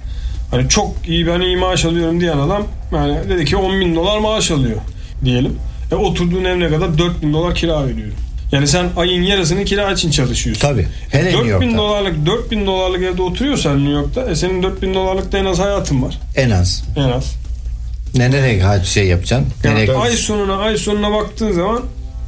hani 0.50 0.68
çok 0.68 0.94
iyi 1.08 1.26
ben 1.26 1.40
iyi 1.40 1.56
maaş 1.56 1.84
alıyorum 1.84 2.20
diyen 2.20 2.38
adam 2.38 2.66
yani 2.92 3.16
dedi 3.28 3.44
ki 3.44 3.56
10 3.56 3.80
bin 3.80 3.94
dolar 3.94 4.18
maaş 4.18 4.50
alıyor 4.50 4.76
diyelim. 5.24 5.56
E 5.92 5.94
oturduğun 5.94 6.44
ev 6.44 6.60
ne 6.60 6.68
kadar 6.68 6.98
4 6.98 7.22
bin 7.22 7.32
dolar 7.32 7.54
kira 7.54 7.86
veriyorum. 7.86 8.14
Yani 8.52 8.68
sen 8.68 8.86
ayın 8.96 9.22
yarısını 9.22 9.64
kira 9.64 9.92
için 9.92 10.10
çalışıyorsun. 10.10 10.62
Tabii. 10.68 10.86
Hele 11.10 11.24
New 11.32 11.48
4 11.48 11.60
bin 11.60 11.76
dolarlık 11.76 12.26
4 12.26 12.50
bin 12.50 12.66
dolarlık 12.66 13.02
evde 13.02 13.22
oturuyorsan 13.22 13.78
New 13.78 13.92
York'ta 13.92 14.30
e 14.30 14.34
senin 14.36 14.62
4 14.62 14.82
bin 14.82 14.94
dolarlık 14.94 15.32
da 15.32 15.38
en 15.38 15.44
az 15.44 15.58
hayatın 15.58 16.02
var. 16.02 16.18
En 16.36 16.50
az. 16.50 16.84
En 16.96 17.08
az. 17.08 17.32
Ne 18.14 18.30
nereye 18.30 18.62
ha- 18.62 18.84
şey 18.84 19.06
yapacaksın? 19.06 19.48
Yani 19.64 19.80
Nereye- 19.80 19.96
ay 19.98 20.10
sonuna 20.10 20.56
ay 20.56 20.76
sonuna 20.76 21.12
baktığın 21.12 21.52
zaman 21.52 21.82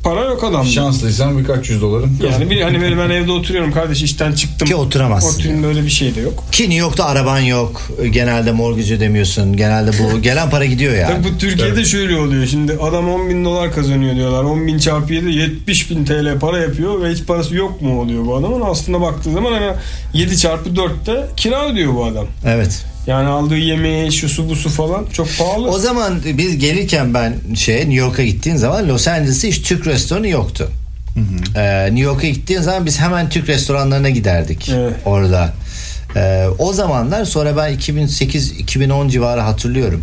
para 0.04 0.24
yok 0.24 0.44
adamda. 0.44 0.70
Şanslıysan 0.70 1.38
birkaç 1.38 1.70
yüz 1.70 1.82
doların. 1.82 2.18
Yani 2.32 2.50
bir, 2.50 2.60
hani 2.60 2.80
böyle 2.80 2.98
ben 2.98 3.10
evde 3.10 3.32
oturuyorum 3.32 3.72
kardeş 3.72 4.02
işten 4.02 4.32
çıktım. 4.32 4.68
Ki 4.68 4.74
oturamazsın 4.74 5.40
Oturayım 5.40 5.62
böyle 5.62 5.82
bir 5.82 5.90
şey 5.90 6.14
de 6.14 6.20
yok. 6.20 6.44
Ki 6.52 6.62
New 6.62 6.76
York'ta 6.78 7.04
araban 7.04 7.38
yok. 7.40 7.82
Genelde 8.10 8.52
mortgage 8.52 8.94
ödemiyorsun. 8.94 9.56
Genelde 9.56 9.90
bu 9.90 10.20
gelen 10.22 10.50
para 10.50 10.64
gidiyor 10.64 10.94
yani. 10.94 11.14
Tabii 11.14 11.34
bu 11.34 11.38
Türkiye'de 11.38 11.74
Tabii. 11.74 11.84
şöyle 11.84 12.16
oluyor. 12.16 12.46
Şimdi 12.46 12.72
adam 12.72 13.08
10 13.10 13.30
bin 13.30 13.44
dolar 13.44 13.72
kazanıyor 13.74 14.16
diyorlar. 14.16 14.44
10 14.44 14.66
bin 14.66 14.78
çarpı 14.78 15.12
7 15.14 15.30
70 15.32 15.90
bin 15.90 16.04
TL 16.04 16.38
para 16.40 16.58
yapıyor 16.58 17.02
ve 17.02 17.10
hiç 17.10 17.26
parası 17.26 17.54
yok 17.54 17.82
mu 17.82 18.00
oluyor 18.00 18.26
bu 18.26 18.36
adamın. 18.36 18.60
Aslında 18.60 19.00
baktığı 19.00 19.32
zaman 19.32 19.52
hani 19.52 19.72
7 20.12 20.38
çarpı 20.38 20.68
4'te 20.70 21.26
kira 21.36 21.66
ödüyor 21.68 21.94
bu 21.94 22.04
adam. 22.04 22.26
Evet. 22.46 22.84
Yani 23.06 23.28
aldığı 23.28 23.56
yemeği, 23.58 24.12
şu 24.12 24.28
su 24.28 24.48
bu 24.48 24.56
su 24.56 24.70
falan 24.70 25.06
çok 25.12 25.28
pahalı. 25.38 25.70
O 25.70 25.78
zaman 25.78 26.20
biz 26.24 26.58
gelirken 26.58 27.14
ben 27.14 27.34
şey 27.54 27.76
New 27.76 27.94
York'a 27.94 28.22
gittiğin 28.22 28.56
zaman 28.56 28.88
Los 28.88 29.08
Angeles'ta 29.08 29.48
hiç 29.48 29.62
Türk 29.62 29.86
restoranı 29.86 30.28
yoktu. 30.28 30.68
Ee, 31.56 31.84
New 31.84 32.00
York'a 32.00 32.26
gittiğin 32.26 32.60
zaman 32.60 32.86
biz 32.86 33.00
hemen 33.00 33.28
Türk 33.28 33.48
restoranlarına 33.48 34.10
giderdik 34.10 34.70
Evet. 34.74 34.94
orada. 35.04 35.52
Ee, 36.16 36.46
o 36.58 36.72
zamanlar 36.72 37.24
sonra 37.24 37.56
ben 37.56 37.72
2008-2010 37.78 39.10
civarı 39.10 39.40
hatırlıyorum. 39.40 40.02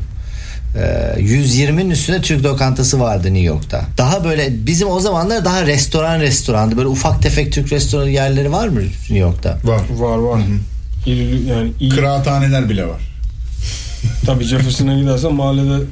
Ee, 0.75 1.21
120'nin 1.21 1.89
üstünde 1.89 2.21
Türk 2.21 2.43
lokantası 2.45 2.99
vardı 2.99 3.23
New 3.27 3.39
York'ta. 3.47 3.81
Daha 3.97 4.23
böyle 4.23 4.65
bizim 4.65 4.87
o 4.89 4.99
zamanlar 4.99 5.45
daha 5.45 5.65
restoran 5.65 6.19
restorandı. 6.19 6.77
Böyle 6.77 6.87
ufak 6.87 7.21
tefek 7.21 7.53
Türk 7.53 7.71
restoranı 7.71 8.09
yerleri 8.09 8.51
var 8.51 8.67
mı 8.67 8.81
New 8.81 9.17
York'ta? 9.17 9.57
Var. 9.63 9.81
Var 9.89 10.17
var. 10.17 10.41
İri- 11.05 11.49
yani 11.49 11.71
iyi. 11.79 11.89
Kıraathaneler 11.89 12.69
bile 12.69 12.85
var. 12.87 13.01
Tabii 14.25 14.43
Jefferson'a 14.43 14.99
gidersen 14.99 15.33
mahallede 15.33 15.83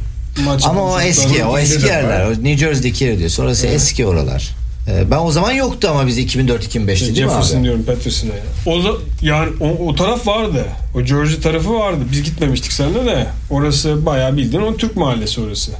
maç 0.46 0.64
Ama 0.66 0.82
o 0.84 1.00
eski, 1.00 1.44
o 1.46 1.58
eski 1.58 1.86
yerler. 1.86 2.26
O 2.26 2.30
New 2.32 2.58
Jersey'deki 2.58 3.04
yer 3.04 3.20
diyor. 3.20 3.30
Sonrası 3.30 3.68
eski 3.68 4.06
oralar. 4.06 4.50
Ee, 4.88 5.12
ben 5.12 5.18
o 5.18 5.32
zaman 5.32 5.52
yoktu 5.52 5.88
ama 5.92 6.08
biz 6.08 6.20
2004-2005'ti 6.20 7.00
değil 7.00 7.12
mi 7.12 7.16
Jefferson 7.16 7.64
diyorum 7.64 7.84
Patterson'a 7.84 8.32
ya. 8.34 8.42
O 8.66 8.84
da, 8.84 8.90
yani 9.22 9.50
o, 9.60 9.70
o 9.88 9.96
taraf 9.96 10.28
vardı. 10.28 10.66
O 10.96 11.02
Georgia 11.02 11.40
tarafı 11.42 11.74
vardı. 11.74 12.00
Biz 12.12 12.24
gitmemiştik 12.24 12.72
seninle 12.72 13.06
de. 13.06 13.28
Orası 13.50 14.06
bayağı 14.06 14.38
bildiğin 14.38 14.64
o 14.64 14.78
Türk 14.78 14.96
mahallesi 14.96 15.42
orası. 15.42 15.72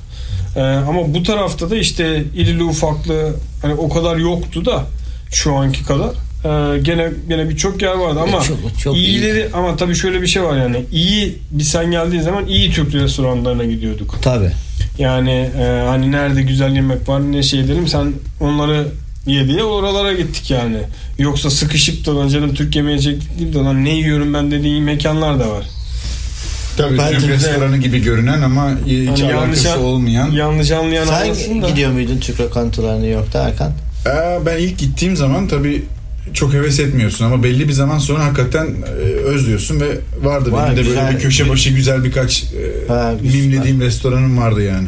Ee, 0.56 0.62
ama 0.62 1.14
bu 1.14 1.24
tarafta 1.24 1.70
da 1.70 1.78
işte 1.78 2.24
irili 2.36 2.64
ufaklı 2.64 3.36
hani 3.62 3.74
o 3.74 3.90
kadar 3.90 4.16
yoktu 4.18 4.66
da 4.66 4.84
şu 5.32 5.56
anki 5.56 5.84
kadar. 5.86 6.10
Ee, 6.46 6.50
gene 6.82 7.12
gene 7.30 7.50
birçok 7.50 7.82
yer 7.82 7.94
vardı 7.94 8.20
ama 8.20 8.42
çok- 8.44 8.80
çok 8.80 8.98
iyileri 8.98 9.50
ama 9.54 9.78
tabii 9.78 9.96
şöyle 9.96 10.22
bir 10.22 10.28
şey 10.28 10.44
var 10.44 10.58
yani 10.58 10.86
iyi 10.92 11.38
biz 11.52 11.68
sen 11.68 11.92
geldiğin 11.92 12.22
zaman 12.22 12.46
iyi 12.48 12.72
Türk 12.72 12.94
restoranlarına 12.94 13.64
gidiyorduk. 13.66 14.16
Tabii. 14.22 14.52
Yani 14.98 15.50
e, 15.60 15.84
hani 15.88 16.12
nerede 16.12 16.42
güzel 16.42 16.76
yemek 16.76 17.10
var 17.10 17.32
ne 17.32 17.44
şey 17.44 17.60
edelim 17.60 17.88
sen 17.88 18.14
onları 18.40 18.88
ye 19.28 19.48
diye 19.48 19.64
oralara 19.64 20.14
gittik 20.14 20.52
yani. 20.52 20.78
Yoksa 21.20 21.50
sıkışıp 21.50 22.06
da 22.06 22.16
lan 22.18 22.28
canım 22.28 22.54
Türk 22.54 22.76
yemeği 22.76 23.02
çektik 23.02 23.54
de 23.54 23.58
lan 23.58 23.86
ne 23.86 23.96
yiyorum 23.96 24.34
ben 24.34 24.52
dediğin 24.52 24.84
mekanlar 24.84 25.40
da 25.40 25.50
var. 25.50 25.66
Tabii 26.78 26.98
Ben 26.98 27.12
Türk 27.12 27.22
de- 27.24 27.28
restoranı 27.34 27.78
gibi 27.78 28.00
görünen 28.04 28.42
ama 28.42 28.72
hiç 28.86 29.22
Hani 29.22 29.34
alakası 29.34 29.74
an- 29.74 29.82
olmayan. 29.84 30.32
yanlış 30.32 30.72
anlayan 30.72 31.06
Sen 31.34 31.62
da. 31.62 31.70
gidiyor 31.70 31.92
muydun 31.92 32.18
Türk 32.18 32.40
lokantalarına 32.40 33.00
New 33.00 33.12
York'ta 33.14 33.40
Erkan? 33.50 33.72
Ee, 34.06 34.46
ben 34.46 34.58
ilk 34.58 34.78
gittiğim 34.80 35.16
zaman 35.16 35.48
tabii 35.48 35.84
çok 36.34 36.54
heves 36.54 36.80
etmiyorsun 36.80 37.26
ama 37.26 37.44
belli 37.44 37.68
bir 37.68 37.74
zaman 37.74 37.98
sonra 38.00 38.26
hakikaten 38.26 38.68
e, 38.68 39.02
özlüyorsun 39.04 39.80
ve 39.80 39.98
vardı 40.24 40.52
Var, 40.52 40.66
benim 40.66 40.78
de 40.78 40.82
güzel. 40.82 41.04
böyle 41.06 41.18
bir 41.18 41.24
köşe 41.24 41.50
başı 41.50 41.70
güzel 41.70 42.04
birkaç 42.04 42.44
e, 42.44 42.88
Ha, 42.88 43.14
güzel. 43.22 43.40
mimlediğim 43.42 43.82
restoranım 43.82 44.38
vardı 44.38 44.64
yani. 44.64 44.88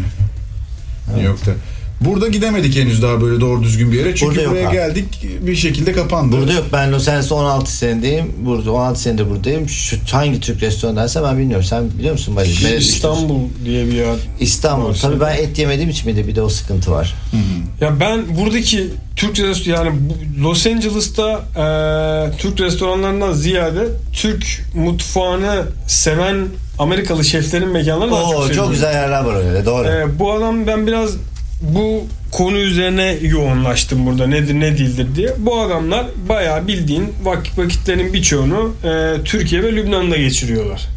New 1.07 1.23
York'ta. 1.23 1.51
Burada 2.05 2.27
gidemedik 2.27 2.75
henüz 2.75 3.01
daha 3.01 3.21
böyle 3.21 3.41
doğru 3.41 3.63
düzgün 3.63 3.91
bir 3.91 3.97
yere. 3.97 4.15
Çünkü 4.15 4.25
Burada 4.35 4.41
yok 4.41 4.51
buraya 4.51 4.67
abi. 4.67 4.75
geldik 4.75 5.05
bir 5.41 5.55
şekilde 5.55 5.93
kapandı. 5.93 6.37
Burada 6.37 6.53
yok. 6.53 6.65
Ben 6.73 6.91
Los 6.91 7.07
Angeles'ta 7.07 7.35
16 7.35 7.71
senedeyim. 7.77 8.31
Burada 8.45 8.71
16 8.71 9.01
senedir 9.01 9.29
buradayım. 9.29 9.69
Şu 9.69 9.97
hangi 10.11 10.39
Türk 10.39 10.61
restoranıysa 10.61 11.23
ben 11.23 11.37
bilmiyorum. 11.37 11.65
Sen 11.69 11.83
biliyor 11.97 12.11
musun? 12.11 12.35
Bali? 12.35 12.47
Neresi 12.47 12.77
İstanbul 12.77 13.39
diye 13.65 13.85
bir 13.87 13.93
yer. 13.93 14.15
İstanbul. 14.39 14.85
Orası. 14.85 15.01
Tabii 15.01 15.19
ben 15.19 15.33
et 15.37 15.59
yemediğim 15.59 15.89
için 15.89 16.07
bir 16.07 16.15
de 16.15 16.27
bir 16.27 16.35
de 16.35 16.41
o 16.41 16.49
sıkıntı 16.49 16.91
var. 16.91 17.15
Ya 17.81 17.99
ben 17.99 18.21
buradaki 18.39 18.87
Türk 19.15 19.39
restoranı 19.39 19.85
yani 19.87 19.99
Los 20.41 20.67
Angeles'ta 20.67 21.31
e, 21.31 22.37
Türk 22.37 22.59
restoranlarından 22.61 23.33
ziyade 23.33 23.87
Türk 24.13 24.45
mutfağını 24.75 25.63
seven 25.87 26.47
Amerikalı 26.79 27.23
şeflerin 27.23 27.69
mekanları 27.69 28.11
daha 28.11 28.23
Oo, 28.23 28.47
çok 28.47 28.53
çok 28.53 28.71
güzel 28.71 28.93
yerler 28.93 29.23
var 29.23 29.35
öyle. 29.35 29.65
Doğru. 29.65 29.87
Ee, 29.87 30.19
bu 30.19 30.33
adam 30.33 30.67
ben 30.67 30.87
biraz 30.87 31.09
bu 31.63 32.03
konu 32.31 32.57
üzerine 32.57 33.17
yoğunlaştım 33.21 34.05
burada 34.05 34.27
nedir 34.27 34.53
ne 34.53 34.77
değildir 34.77 35.07
diye. 35.15 35.33
Bu 35.37 35.61
adamlar 35.61 36.05
bayağı 36.29 36.67
bildiğin 36.67 37.13
vakit 37.23 37.57
vakitlerin 37.57 38.13
birçoğunu 38.13 38.73
e, 38.83 39.23
Türkiye 39.25 39.63
ve 39.63 39.75
Lübnan'da 39.75 40.17
geçiriyorlar. 40.17 40.87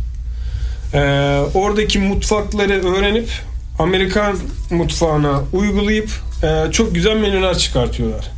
E, 0.95 1.01
oradaki 1.55 1.99
mutfakları 1.99 2.87
öğrenip 2.95 3.29
Amerikan 3.79 4.37
mutfağına 4.71 5.43
uygulayıp 5.53 6.11
e, 6.43 6.73
çok 6.73 6.95
güzel 6.95 7.17
menüler 7.17 7.59
çıkartıyorlar. 7.59 8.31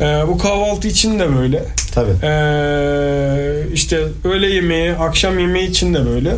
E, 0.00 0.04
bu 0.28 0.38
kahvaltı 0.38 0.88
için 0.88 1.18
de 1.18 1.36
böyle. 1.36 1.64
Tabii. 1.94 2.10
Ee, 2.22 3.72
işte 3.72 4.00
öğle 4.24 4.46
yemeği, 4.46 4.92
akşam 4.92 5.38
yemeği 5.38 5.68
için 5.68 5.94
de 5.94 6.06
böyle. 6.06 6.34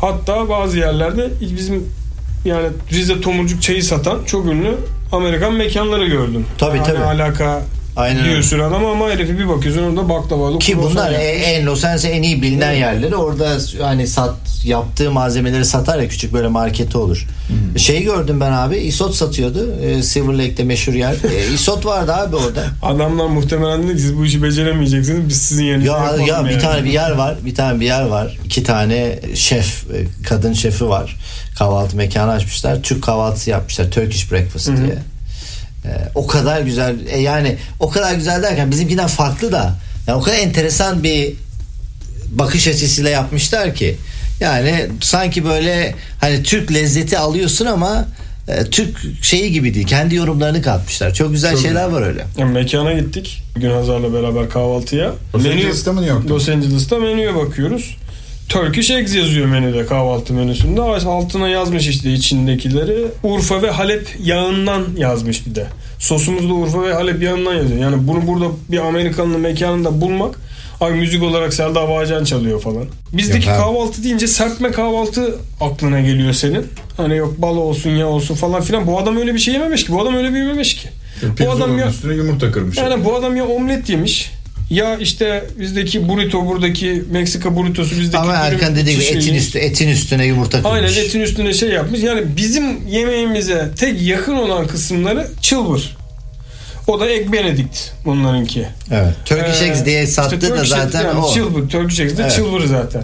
Hatta 0.00 0.48
bazı 0.48 0.78
yerlerde 0.78 1.28
bizim 1.40 1.84
yani 2.44 2.68
Rize 2.92 3.20
Tomurcuk 3.20 3.62
çayı 3.62 3.84
satan 3.84 4.18
çok 4.26 4.46
ünlü 4.46 4.76
Amerikan 5.12 5.52
mekanları 5.52 6.06
gördüm. 6.06 6.46
Tabii, 6.58 6.76
yani 6.76 6.86
tabii. 6.86 6.98
alaka 6.98 7.62
Aynen 7.96 8.20
öyle. 8.22 8.30
diyorsun 8.32 8.58
adam 8.58 8.84
ama 8.86 9.10
herifi 9.10 9.38
bir 9.38 9.48
bakıyorsun 9.48 9.82
orada 9.82 10.08
baklavalı 10.08 10.58
Ki 10.58 10.78
bunlar 10.78 11.10
yapmış. 11.10 11.26
e- 11.26 11.30
en 11.30 11.66
Los 11.66 11.84
Angeles'e 11.84 12.08
en 12.08 12.22
iyi 12.22 12.42
bilinen 12.42 12.72
yerleri. 12.72 13.16
Orada 13.16 13.58
hani 13.82 14.06
sat 14.06 14.34
yaptığı 14.64 15.10
malzemeleri 15.10 15.64
satar 15.64 15.98
ya 15.98 16.08
küçük 16.08 16.32
böyle 16.32 16.48
marketi 16.48 16.98
olur. 16.98 17.26
Şey 17.76 18.02
gördüm 18.02 18.40
ben 18.40 18.52
abi 18.52 18.76
isot 18.76 19.14
satıyordu. 19.14 19.74
E, 19.82 20.02
Silver 20.02 20.34
Lake'de 20.34 20.64
meşhur 20.64 20.92
yer. 20.92 21.12
E, 21.34 21.54
isot 21.54 21.86
vardı 21.86 22.12
abi 22.14 22.36
orada. 22.36 22.64
Adamlar 22.82 23.26
muhtemelen 23.26 23.88
dedi 23.88 23.98
siz 24.00 24.16
bu 24.18 24.24
işi 24.26 24.42
beceremeyeceksiniz 24.42 25.28
biz 25.28 25.42
sizin 25.42 25.64
yerinize 25.64 25.90
Ya 25.90 25.96
yapalım 25.98 26.26
ya 26.26 26.44
bir 26.44 26.50
yani. 26.50 26.62
tane 26.62 26.84
bir 26.84 26.90
yer 26.90 27.10
var. 27.10 27.36
Bir 27.44 27.54
tane 27.54 27.80
bir 27.80 27.86
yer 27.86 28.02
var. 28.02 28.38
İki 28.44 28.62
tane 28.62 29.18
şef, 29.34 29.84
e, 29.90 30.24
kadın 30.28 30.52
şefi 30.52 30.88
var. 30.88 31.16
Kahvaltı 31.58 31.96
mekanı 31.96 32.30
açmışlar. 32.30 32.82
Türk 32.82 33.02
kahvaltısı 33.04 33.50
yapmışlar. 33.50 33.90
Turkish 33.90 34.32
breakfast 34.32 34.68
hı. 34.68 34.76
diye. 34.76 34.98
E, 35.84 35.88
o 36.14 36.26
kadar 36.26 36.60
güzel. 36.60 36.96
e, 37.10 37.20
yani 37.20 37.56
o 37.80 37.90
kadar 37.90 38.14
güzel 38.14 38.42
derken 38.42 38.70
bizimkinden 38.70 39.06
farklı 39.06 39.52
da. 39.52 39.74
Yani 40.06 40.18
o 40.18 40.22
kadar 40.22 40.36
enteresan 40.36 41.02
bir 41.02 41.32
bakış 42.30 42.68
açısıyla 42.68 43.10
yapmışlar 43.10 43.74
ki. 43.74 43.96
Yani 44.40 44.86
sanki 45.00 45.44
böyle 45.44 45.94
hani 46.20 46.42
Türk 46.42 46.72
lezzeti 46.74 47.18
alıyorsun 47.18 47.66
ama 47.66 48.06
e, 48.48 48.64
Türk 48.64 49.00
şeyi 49.22 49.52
gibi 49.52 49.74
değil. 49.74 49.86
Kendi 49.86 50.14
yorumlarını 50.14 50.62
katmışlar. 50.62 51.14
Çok 51.14 51.32
güzel 51.32 51.56
şeyler 51.56 51.84
var 51.88 52.02
öyle. 52.02 52.26
Yani 52.38 52.52
mekana 52.52 52.92
gittik. 52.92 53.42
Gün 53.56 53.70
Hazar'la 53.70 54.12
beraber 54.12 54.50
kahvaltıya. 54.50 55.12
Los 55.34 55.46
Angeles'ta 55.46 55.92
mı 55.92 56.00
New 56.00 56.14
York'ta? 56.14 56.34
Los 56.34 56.48
Angeles'ta 56.48 56.98
menüye 56.98 57.34
bakıyoruz. 57.34 57.96
Turkish 58.48 58.90
Eggs 58.90 59.14
yazıyor 59.14 59.46
menüde 59.46 59.86
kahvaltı 59.86 60.34
menüsünde. 60.34 60.80
Altına 60.80 61.48
yazmış 61.48 61.88
işte 61.88 62.12
içindekileri. 62.12 63.06
Urfa 63.22 63.62
ve 63.62 63.70
Halep 63.70 64.16
yağından 64.24 64.84
yazmış 64.96 65.46
bir 65.46 65.54
de. 65.54 65.66
Sosumuz 65.98 66.48
da 66.48 66.52
Urfa 66.52 66.82
ve 66.82 66.94
Halep 66.94 67.22
yağından 67.22 67.54
yazıyor. 67.54 67.80
Yani 67.80 68.08
bunu 68.08 68.26
burada 68.26 68.46
bir 68.68 68.78
Amerikanın 68.78 69.40
mekanında 69.40 70.00
bulmak 70.00 70.38
Abi 70.82 70.94
müzik 70.94 71.22
olarak 71.22 71.54
Serdar 71.54 71.88
Bağcan 71.88 72.24
çalıyor 72.24 72.60
falan. 72.60 72.84
Bizdeki 73.12 73.48
Yok 73.48 73.56
kahvaltı 73.58 74.04
deyince 74.04 74.26
serpme 74.26 74.70
kahvaltı 74.70 75.34
aklına 75.60 76.00
geliyor 76.00 76.32
senin. 76.32 76.66
Hani 76.96 77.16
yok 77.16 77.34
bal 77.38 77.56
olsun 77.56 77.90
ya 77.90 78.06
olsun 78.06 78.34
falan 78.34 78.62
filan. 78.62 78.86
Bu 78.86 78.98
adam 78.98 79.16
öyle 79.16 79.34
bir 79.34 79.38
şey 79.38 79.54
yememiş 79.54 79.84
ki. 79.84 79.92
Bu 79.92 80.02
adam 80.02 80.14
öyle 80.14 80.32
büyümemiş 80.32 80.74
ki. 80.74 80.88
Bu 81.22 81.34
Pirzolanın 81.34 81.60
adam 81.60 81.78
ya 81.78 81.88
üstüne 81.88 82.14
yumurta 82.14 82.52
kırmış. 82.52 82.78
yani 82.78 83.04
bu 83.04 83.14
adam 83.16 83.36
ya 83.36 83.46
omlet 83.46 83.88
yemiş 83.88 84.30
ya 84.72 84.96
işte 84.96 85.44
bizdeki 85.58 86.08
burrito 86.08 86.46
buradaki 86.46 87.02
Meksika 87.10 87.56
burritosu 87.56 88.00
bizdeki 88.00 88.18
Ama 88.18 88.34
Erkan 88.34 88.76
dediği 88.76 88.92
gibi 88.94 89.02
şişeyi- 89.04 89.16
etin, 89.18 89.34
üstü, 89.34 89.58
etin 89.58 89.88
üstüne 89.88 90.26
yumurta 90.26 90.62
kırmış. 90.62 90.72
Aynen 90.74 90.88
etin 91.06 91.20
üstüne 91.20 91.52
şey 91.54 91.68
yapmış. 91.68 92.02
Yani 92.02 92.22
bizim 92.36 92.86
yemeğimize 92.88 93.68
tek 93.78 94.02
yakın 94.02 94.36
olan 94.36 94.66
kısımları 94.66 95.28
çılbır. 95.40 95.96
O 96.86 97.00
da 97.00 97.10
Egg 97.10 97.32
Benedict 97.32 97.78
bunlarınki. 98.04 98.66
Evet. 98.90 99.14
Turkish 99.24 99.62
Ee, 99.62 99.64
Eggs 99.66 99.84
diye 99.84 100.02
işte 100.02 100.12
sattı 100.12 100.40
da 100.40 100.48
Turkish 100.48 100.68
zaten 100.68 101.02
yani 101.04 101.18
o. 101.20 101.34
Çılbır. 101.34 101.68
Turkish 101.68 102.00
Eggs 102.00 102.16
de 102.18 102.22
Evet. 102.22 102.32
çılbır 102.36 102.66
zaten. 102.66 103.02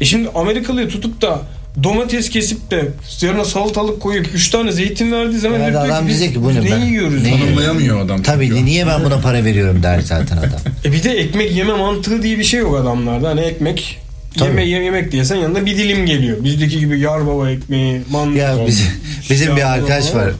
E 0.00 0.04
şimdi 0.04 0.28
Amerikalı'yı 0.34 0.88
tutup 0.88 1.22
da 1.22 1.42
domates 1.82 2.30
kesip 2.30 2.70
de 2.70 2.88
yanına 3.22 3.44
salatalık 3.44 4.00
koyup 4.00 4.26
3 4.34 4.50
tane 4.50 4.72
zeytin 4.72 5.12
verdiği 5.12 5.38
zaman 5.38 5.58
diyor 5.58 5.84
adam 5.84 6.02
ki, 6.04 6.08
biz, 6.08 6.18
diyecek 6.18 6.36
ki 6.36 6.44
bu 6.44 6.54
ne 6.54 6.60
ne 6.64 6.70
ben- 6.70 6.78
yiyoruz? 6.84 7.22
ne- 7.22 7.30
Tanımlayamıyor 7.30 8.00
adam. 8.00 8.22
Tabii 8.22 8.48
çünkü. 8.48 8.64
niye 8.64 8.86
ben 8.86 9.04
buna 9.04 9.20
para 9.20 9.44
veriyorum 9.44 9.82
der 9.82 10.00
zaten 10.00 10.36
adam. 10.36 10.60
E 10.84 10.92
bir 10.92 11.02
de 11.02 11.10
ekmek 11.10 11.56
yeme 11.56 11.72
mantığı 11.72 12.22
diye 12.22 12.38
bir 12.38 12.44
şey 12.44 12.60
yok 12.60 12.76
adamlarda. 12.80 13.28
Hani 13.28 13.40
ekmek 13.40 13.98
Tabii. 14.38 14.48
yeme 14.68 14.84
yemek 14.84 15.12
diyesen 15.12 15.36
yanında 15.36 15.66
bir 15.66 15.76
dilim 15.76 16.06
geliyor. 16.06 16.44
Bizdeki 16.44 16.78
gibi 16.78 17.00
yar 17.00 17.26
baba 17.26 17.50
ekmeği, 17.50 18.00
mantı. 18.10 18.38
Ya 18.38 18.56
bizim, 18.66 18.86
bizim 19.30 19.56
bir 19.56 19.72
arkadaş 19.72 20.14
var. 20.14 20.30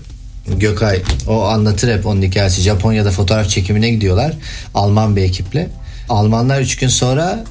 Gökay 0.57 1.03
o 1.29 1.43
anlatır 1.43 1.97
hep 1.99 2.07
onun 2.07 2.23
hikayesi. 2.23 2.61
Japonya'da 2.63 3.11
fotoğraf 3.11 3.49
çekimine 3.49 3.91
gidiyorlar. 3.91 4.33
Alman 4.75 5.17
bir 5.17 5.23
ekiple. 5.23 5.69
Almanlar 6.11 6.61
üç 6.61 6.77
gün 6.77 6.89
sonra 6.89 7.45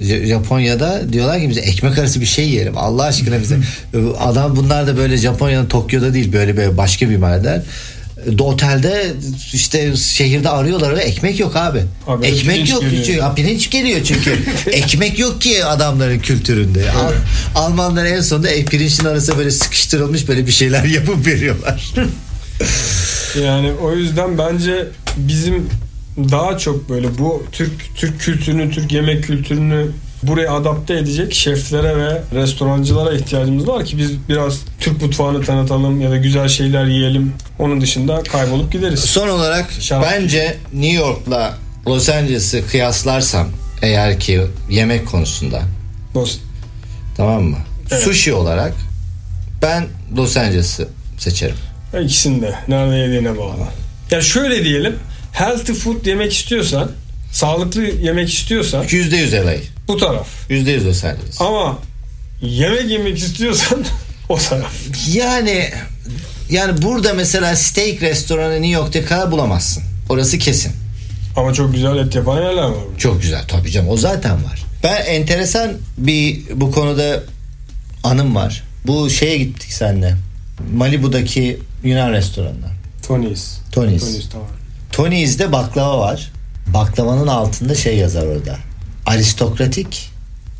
e, 0.00 0.26
Japonya'da 0.26 1.12
diyorlar 1.12 1.40
ki 1.40 1.48
bize 1.48 1.60
ekmek 1.60 1.98
arası 1.98 2.20
bir 2.20 2.26
şey 2.26 2.48
yiyelim. 2.48 2.78
Allah 2.78 3.02
aşkına 3.04 3.40
bize. 3.40 3.56
Adam 4.18 4.56
bunlar 4.56 4.86
da 4.86 4.96
böyle 4.96 5.16
Japonya'nın 5.16 5.66
Tokyo'da 5.66 6.14
değil 6.14 6.32
böyle 6.32 6.56
bir 6.56 6.76
başka 6.76 7.10
bir 7.10 7.16
mahalleden. 7.16 7.62
E, 8.38 8.42
Otelde 8.42 9.12
işte 9.52 9.96
şehirde 9.96 10.48
arıyorlar 10.48 10.96
ve 10.96 11.00
ekmek 11.00 11.40
yok 11.40 11.56
abi. 11.56 11.82
Abi, 12.06 12.26
ekmek 12.26 12.70
yok. 12.70 12.80
geliyor. 12.82 13.04
Çünkü, 13.04 13.22
pirinç 13.36 13.70
geliyor 13.70 14.00
çünkü. 14.04 14.38
ekmek 14.70 15.18
yok 15.18 15.40
ki 15.40 15.64
adamların 15.64 16.18
kültüründe. 16.18 16.90
Al- 16.92 17.12
Almanlar 17.62 18.04
en 18.04 18.20
sonunda 18.20 18.48
e, 18.48 18.64
pirincin 18.64 19.04
arasına 19.04 19.38
böyle 19.38 19.50
sıkıştırılmış 19.50 20.28
böyle 20.28 20.46
bir 20.46 20.52
şeyler 20.52 20.84
yapıp 20.98 21.26
veriyorlar. 21.26 21.92
Yani 23.44 23.72
o 23.82 23.92
yüzden 23.92 24.38
bence 24.38 24.86
bizim 25.16 25.68
daha 26.16 26.58
çok 26.58 26.88
böyle 26.88 27.18
bu 27.18 27.44
Türk 27.52 27.96
Türk 27.96 28.20
kültürünü, 28.20 28.70
Türk 28.70 28.92
yemek 28.92 29.24
kültürünü 29.24 29.86
buraya 30.22 30.52
adapte 30.52 30.94
edecek 30.94 31.34
şeflere 31.34 31.96
ve 31.96 32.22
restorancılara 32.34 33.12
ihtiyacımız 33.14 33.68
var 33.68 33.84
ki 33.84 33.98
biz 33.98 34.28
biraz 34.28 34.58
Türk 34.80 35.02
mutfağını 35.02 35.44
tanıtalım 35.44 36.00
ya 36.00 36.10
da 36.10 36.16
güzel 36.16 36.48
şeyler 36.48 36.84
yiyelim. 36.86 37.32
Onun 37.58 37.80
dışında 37.80 38.22
kaybolup 38.22 38.72
gideriz. 38.72 39.00
Son 39.00 39.28
olarak 39.28 39.70
Şarap. 39.80 40.06
bence 40.12 40.56
New 40.72 40.96
York'la 40.96 41.54
Los 41.86 42.08
Angeles'ı 42.08 42.66
kıyaslarsam 42.66 43.48
eğer 43.82 44.20
ki 44.20 44.40
yemek 44.70 45.06
konusunda 45.06 45.62
Dost. 46.14 46.40
tamam 47.16 47.42
mı? 47.42 47.56
Evet. 47.90 48.02
Sushi 48.02 48.32
olarak 48.32 48.74
ben 49.62 49.86
Los 50.16 50.36
Angeles'ı 50.36 50.88
seçerim. 51.18 51.56
İkisini 52.04 52.42
de 52.42 52.54
nerede 52.68 52.96
yediğine 52.96 53.38
bağlı. 53.38 53.56
Yani 54.10 54.22
şöyle 54.22 54.64
diyelim 54.64 54.96
healthy 55.32 55.72
food 55.74 56.06
yemek 56.06 56.32
istiyorsan 56.32 56.90
sağlıklı 57.32 57.82
yemek 57.82 58.32
istiyorsan 58.34 58.84
%100 58.84 59.46
LA. 59.46 59.54
bu 59.88 59.96
taraf. 59.96 60.28
%100 60.50 60.84
Los 60.84 61.04
Angeles. 61.04 61.40
Ama 61.40 61.78
yemek 62.42 62.90
yemek 62.90 63.18
istiyorsan 63.18 63.84
o 64.28 64.36
taraf. 64.38 64.72
Yani 65.14 65.70
yani 66.50 66.82
burada 66.82 67.14
mesela 67.14 67.56
steak 67.56 68.02
restoranı 68.02 68.52
New 68.54 68.68
York'ta 68.68 69.04
kadar 69.04 69.30
bulamazsın. 69.30 69.82
Orası 70.08 70.38
kesin. 70.38 70.72
Ama 71.36 71.52
çok 71.54 71.74
güzel 71.74 71.96
et 71.96 72.14
yapan 72.14 72.42
yerler 72.42 72.62
var. 72.62 72.74
Çok 72.98 73.22
güzel 73.22 73.42
tabii 73.48 73.70
canım 73.70 73.88
o 73.88 73.96
zaten 73.96 74.44
var. 74.44 74.62
Ben 74.82 75.04
enteresan 75.04 75.72
bir 75.98 76.40
bu 76.54 76.70
konuda 76.72 77.22
anım 78.04 78.34
var. 78.34 78.62
Bu 78.86 79.10
şeye 79.10 79.38
gittik 79.38 79.72
seninle. 79.72 80.16
Malibu'daki 80.74 81.58
Yunan 81.84 82.12
restoranına. 82.12 82.66
Tony's. 83.06 83.58
Tony's. 83.72 84.00
Tony's 84.02 84.28
tamam. 84.32 84.46
Tony's'de 84.92 85.52
baklava 85.52 85.98
var. 85.98 86.32
Baklavanın 86.66 87.26
altında 87.26 87.74
şey 87.74 87.96
yazar 87.96 88.26
orada. 88.26 88.56
Aristokratik 89.06 90.10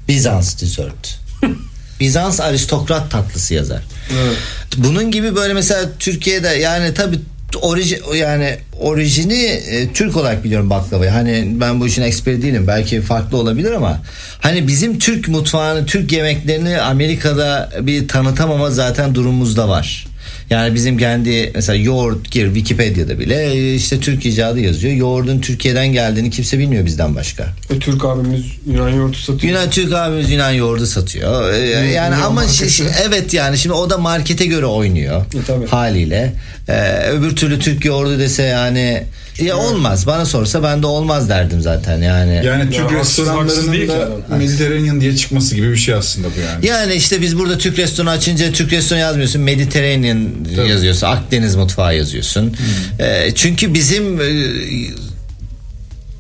Bizans 0.09 0.63
dessert. 0.63 1.19
Bizans 2.01 2.41
aristokrat 2.41 3.11
tatlısı 3.11 3.55
yazar. 3.55 3.83
Evet. 4.13 4.37
Bunun 4.77 5.11
gibi 5.11 5.37
böyle 5.37 5.55
mesela 5.55 5.89
Türkiye'de 5.99 6.49
yani 6.49 6.95
tabi 6.95 7.19
oriji 7.61 8.01
yani 8.15 8.59
orijini 8.81 9.43
e, 9.45 9.93
Türk 9.93 10.17
olarak 10.17 10.45
biliyorum 10.45 10.71
baklavayı. 10.71 11.11
Hani 11.11 11.53
ben 11.61 11.81
bu 11.81 11.87
işin 11.87 12.03
eksperi 12.03 12.43
değilim. 12.43 12.67
Belki 12.67 13.01
farklı 13.01 13.39
olabilir 13.39 13.73
ama 13.73 14.03
hani 14.41 14.69
bizim 14.69 14.99
Türk 14.99 15.29
mutfağını, 15.29 15.87
Türk 15.87 16.13
yemeklerini 16.13 16.81
Amerika'da 16.81 17.71
bir 17.81 18.09
tanıtamama 18.09 18.71
zaten 18.71 19.15
durumumuzda 19.15 19.69
var. 19.69 20.07
Yani 20.51 20.75
bizim 20.75 20.99
kendi 20.99 21.51
mesela 21.55 21.77
yoğurt 21.77 22.31
gir 22.31 22.47
Wikipedia'da 22.47 23.19
bile 23.19 23.53
e, 23.53 23.75
işte 23.75 24.01
Türk 24.01 24.27
icadı 24.27 24.61
yazıyor. 24.61 24.95
Yoğurdun 24.95 25.41
Türkiye'den 25.41 25.89
geldiğini 25.93 26.31
kimse 26.31 26.59
bilmiyor 26.59 26.87
bizden 26.87 27.15
başka. 27.15 27.47
Ve 27.71 27.79
Türk 27.79 28.05
abimiz 28.05 28.45
Yunan 28.67 28.89
yoğurtu 28.89 29.19
satıyor. 29.19 29.53
Yunan 29.55 29.71
Türk 29.71 29.93
abimiz 29.93 30.31
Yunan 30.31 30.51
yoğurdu 30.51 30.87
satıyor. 30.87 31.53
Ee, 31.55 31.57
yani 31.67 31.93
Yunan 31.93 32.21
ama 32.21 32.31
markası. 32.31 32.65
şi- 32.65 32.83
şi- 32.85 32.91
evet 33.09 33.35
yani 33.35 33.59
şimdi 33.59 33.73
o 33.75 33.91
da 33.91 33.99
markete 33.99 34.47
göre 34.47 34.67
oynuyor 34.67 35.21
E, 35.21 35.39
tabii. 35.47 35.67
haliyle. 35.67 36.33
Ee, 36.69 37.09
öbür 37.11 37.37
türlü 37.37 37.59
Türk 37.59 37.85
yoğurdu 37.85 38.19
dese 38.19 38.43
yani 38.43 39.03
ya 39.43 39.57
olmaz. 39.57 40.07
Bana 40.07 40.25
sorsa 40.25 40.63
ben 40.63 40.83
de 40.83 40.87
olmaz 40.87 41.29
derdim 41.29 41.61
zaten 41.61 42.03
yani. 42.03 42.43
Yani 42.47 42.71
Türk 42.71 42.93
Ya 42.93 42.99
restoranlarının 43.01 43.89
da. 43.89 44.37
Mediterranean 44.39 45.01
diye 45.01 45.17
çıkması 45.17 45.55
gibi 45.55 45.71
bir 45.71 45.77
şey 45.77 45.95
aslında 45.95 46.29
bu 46.37 46.41
yani. 46.41 46.67
Yani 46.67 46.95
işte 46.95 47.21
biz 47.21 47.39
burada 47.39 47.59
Türk 47.59 47.79
restoranı 47.79 48.11
açınca 48.11 48.53
Türk 48.53 48.73
restoranı 48.73 49.01
yazmıyorsun. 49.03 49.43
Mediterranean 49.43 50.29
Tabii. 50.57 50.69
yazıyorsun. 50.69 51.07
Akdeniz 51.07 51.57
mutfağı 51.57 51.97
yazıyorsun. 51.97 52.57
Ee, 53.01 53.33
çünkü 53.35 53.75
bizim 53.75 54.21
e, 54.21 54.27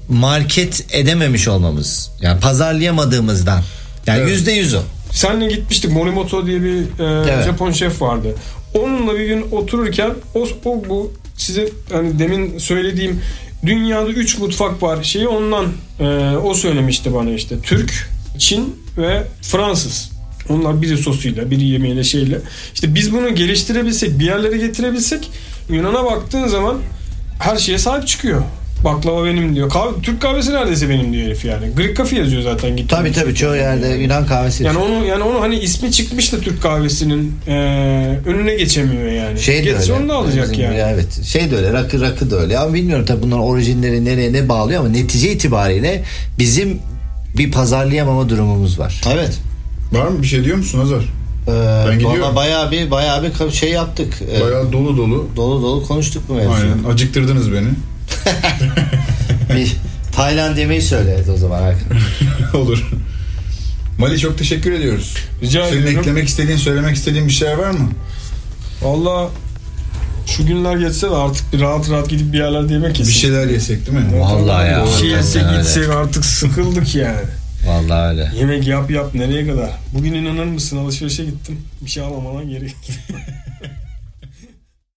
market 0.08 0.84
edememiş 0.90 1.48
olmamız. 1.48 2.10
Yani 2.20 2.40
pazarlayamadığımızdan. 2.40 3.62
Yani 4.06 4.18
Evet. 4.20 4.30
yüzde 4.30 4.52
yüz 4.52 4.74
o. 4.74 4.80
Senle 5.10 5.46
gitmiştik 5.46 5.90
Morimoto 5.92 6.46
diye 6.46 6.62
bir 6.62 6.76
e, 6.76 7.30
Evet. 7.30 7.44
Japon 7.44 7.72
şef 7.72 8.02
vardı. 8.02 8.34
Onunla 8.74 9.14
bir 9.18 9.26
gün 9.26 9.46
otururken 9.50 10.10
o, 10.34 10.48
o 10.64 10.82
bu 10.88 11.12
size 11.36 11.68
hani 11.92 12.18
demin 12.18 12.58
söylediğim 12.58 13.20
dünyada 13.66 14.08
3 14.08 14.38
mutfak 14.38 14.82
var 14.82 15.02
şeyi 15.02 15.28
ondan 15.28 15.66
e, 16.00 16.04
o 16.36 16.54
söylemişti 16.54 17.14
bana 17.14 17.30
işte 17.30 17.60
Türk, 17.60 18.10
Çin 18.38 18.76
ve 18.98 19.24
Fransız. 19.42 20.11
Onlar 20.48 20.82
biri 20.82 20.96
sosuyla, 20.96 21.50
biri 21.50 21.64
yemeğiyle 21.64 22.04
şeyle. 22.04 22.38
İşte 22.74 22.94
biz 22.94 23.12
bunu 23.12 23.34
geliştirebilsek, 23.34 24.18
bir 24.18 24.24
yerlere 24.24 24.56
getirebilsek 24.56 25.30
Yunan'a 25.68 26.04
baktığın 26.04 26.46
zaman 26.48 26.76
her 27.38 27.56
şeye 27.56 27.78
sahip 27.78 28.06
çıkıyor. 28.08 28.42
Baklava 28.84 29.24
benim 29.24 29.54
diyor. 29.56 29.70
Kahve, 29.70 29.90
Türk 30.02 30.22
kahvesi 30.22 30.52
neredeyse 30.52 30.88
benim 30.88 31.12
diyor 31.12 31.26
herif 31.26 31.44
yani. 31.44 31.66
Greek 31.76 31.96
Coffee 31.96 32.18
yazıyor 32.18 32.42
zaten. 32.42 32.70
gittiğinde. 32.70 32.94
Tabii 32.94 33.12
tabii 33.12 33.34
çoğu 33.34 33.56
yerde 33.56 33.88
Yunan 33.88 34.26
kahvesi. 34.26 34.64
Yani 34.64 34.78
onu 34.78 35.06
yani 35.06 35.22
onu 35.22 35.40
hani 35.40 35.58
ismi 35.58 35.92
çıkmış 35.92 36.32
da 36.32 36.40
Türk 36.40 36.62
kahvesinin 36.62 37.34
e, 37.48 37.52
önüne 38.26 38.54
geçemiyor 38.54 39.12
yani. 39.12 39.40
şey 39.40 39.56
de 39.58 39.60
Geçse 39.62 39.92
öyle. 39.92 39.92
onu 39.92 40.08
da 40.08 40.14
alacak 40.14 40.50
Bizim- 40.52 40.64
yani. 40.64 40.76
Evet. 40.76 41.22
Şey 41.24 41.50
de 41.50 41.56
öyle. 41.56 41.72
Rakı 41.72 42.00
rakı 42.00 42.30
da 42.30 42.36
öyle. 42.40 42.58
Ama 42.58 42.74
bilmiyorum 42.74 43.04
tabii 43.08 43.22
bunların 43.22 43.44
orijinleri 43.44 44.04
nereye 44.04 44.32
ne 44.32 44.48
bağlıyor 44.48 44.80
ama 44.80 44.88
netice 44.88 45.32
itibariyle 45.32 46.04
bizim 46.38 46.78
bir 47.38 47.52
pazarlayamama 47.52 48.28
durumumuz 48.28 48.78
var. 48.78 49.00
Evet. 49.14 49.38
Var 49.92 50.08
mı 50.08 50.22
bir 50.22 50.26
şey 50.26 50.44
diyor 50.44 50.56
musun 50.56 50.78
Hazar? 50.78 51.02
Ee, 51.48 51.88
Ben 51.88 51.94
gidiyorum. 51.94 52.20
valla 52.22 52.36
bayağı 52.36 52.70
bir 52.70 52.90
bayağı 52.90 53.22
bir 53.22 53.50
şey 53.52 53.70
yaptık. 53.70 54.14
Ee, 54.36 54.40
Bayağı 54.40 54.72
dolu 54.72 54.96
dolu. 54.96 55.28
dolu 55.36 55.62
dolu 55.62 55.86
konuştuk 55.86 56.22
bu 56.28 56.34
mevzuyu. 56.34 56.72
Aynen. 56.72 56.92
Acıktırdınız 56.94 57.52
beni. 57.52 57.68
bir 59.58 59.76
Tayland 60.12 60.56
yemeği 60.58 60.82
söyle 60.82 61.18
o 61.34 61.36
zaman 61.36 61.62
Hakan. 61.62 61.80
Olur. 62.60 62.90
Mali 63.98 64.18
çok 64.18 64.38
teşekkür 64.38 64.72
ediyoruz. 64.72 65.14
Rica 65.42 65.66
Senin 65.68 65.80
ediyorum. 65.82 65.98
eklemek 66.00 66.28
istediğin, 66.28 66.56
söylemek 66.58 66.96
istediğin 66.96 67.26
bir 67.26 67.32
şey 67.32 67.58
var 67.58 67.70
mı? 67.70 67.88
Valla 68.82 69.28
şu 70.26 70.46
günler 70.46 70.76
geçse 70.76 71.10
de 71.10 71.14
artık 71.14 71.52
bir 71.52 71.60
rahat 71.60 71.90
rahat 71.90 72.08
gidip 72.08 72.32
bir 72.32 72.38
yerlerde 72.38 72.72
yemek 72.72 72.94
Bir 72.94 72.98
yesek. 72.98 73.14
şeyler 73.14 73.46
yesek 73.48 73.86
değil 73.86 73.98
mi? 73.98 74.20
Vallahi 74.20 74.70
ya. 74.70 74.84
Bir 74.86 74.90
şey 75.00 75.08
yesek 75.08 75.42
gitsek 75.56 75.88
artık 75.90 76.24
sıkıldık 76.24 76.94
yani. 76.94 77.16
Vallahi 77.66 78.08
öyle. 78.10 78.30
Yemek 78.38 78.66
yap 78.66 78.90
yap 78.90 79.14
nereye 79.14 79.46
kadar? 79.46 79.70
Bugün 79.94 80.12
inanır 80.14 80.44
mısın 80.44 80.76
alışverişe 80.76 81.24
gittim. 81.24 81.60
Bir 81.80 81.90
şey 81.90 82.02
alamadan 82.02 82.48
geri 82.48 82.66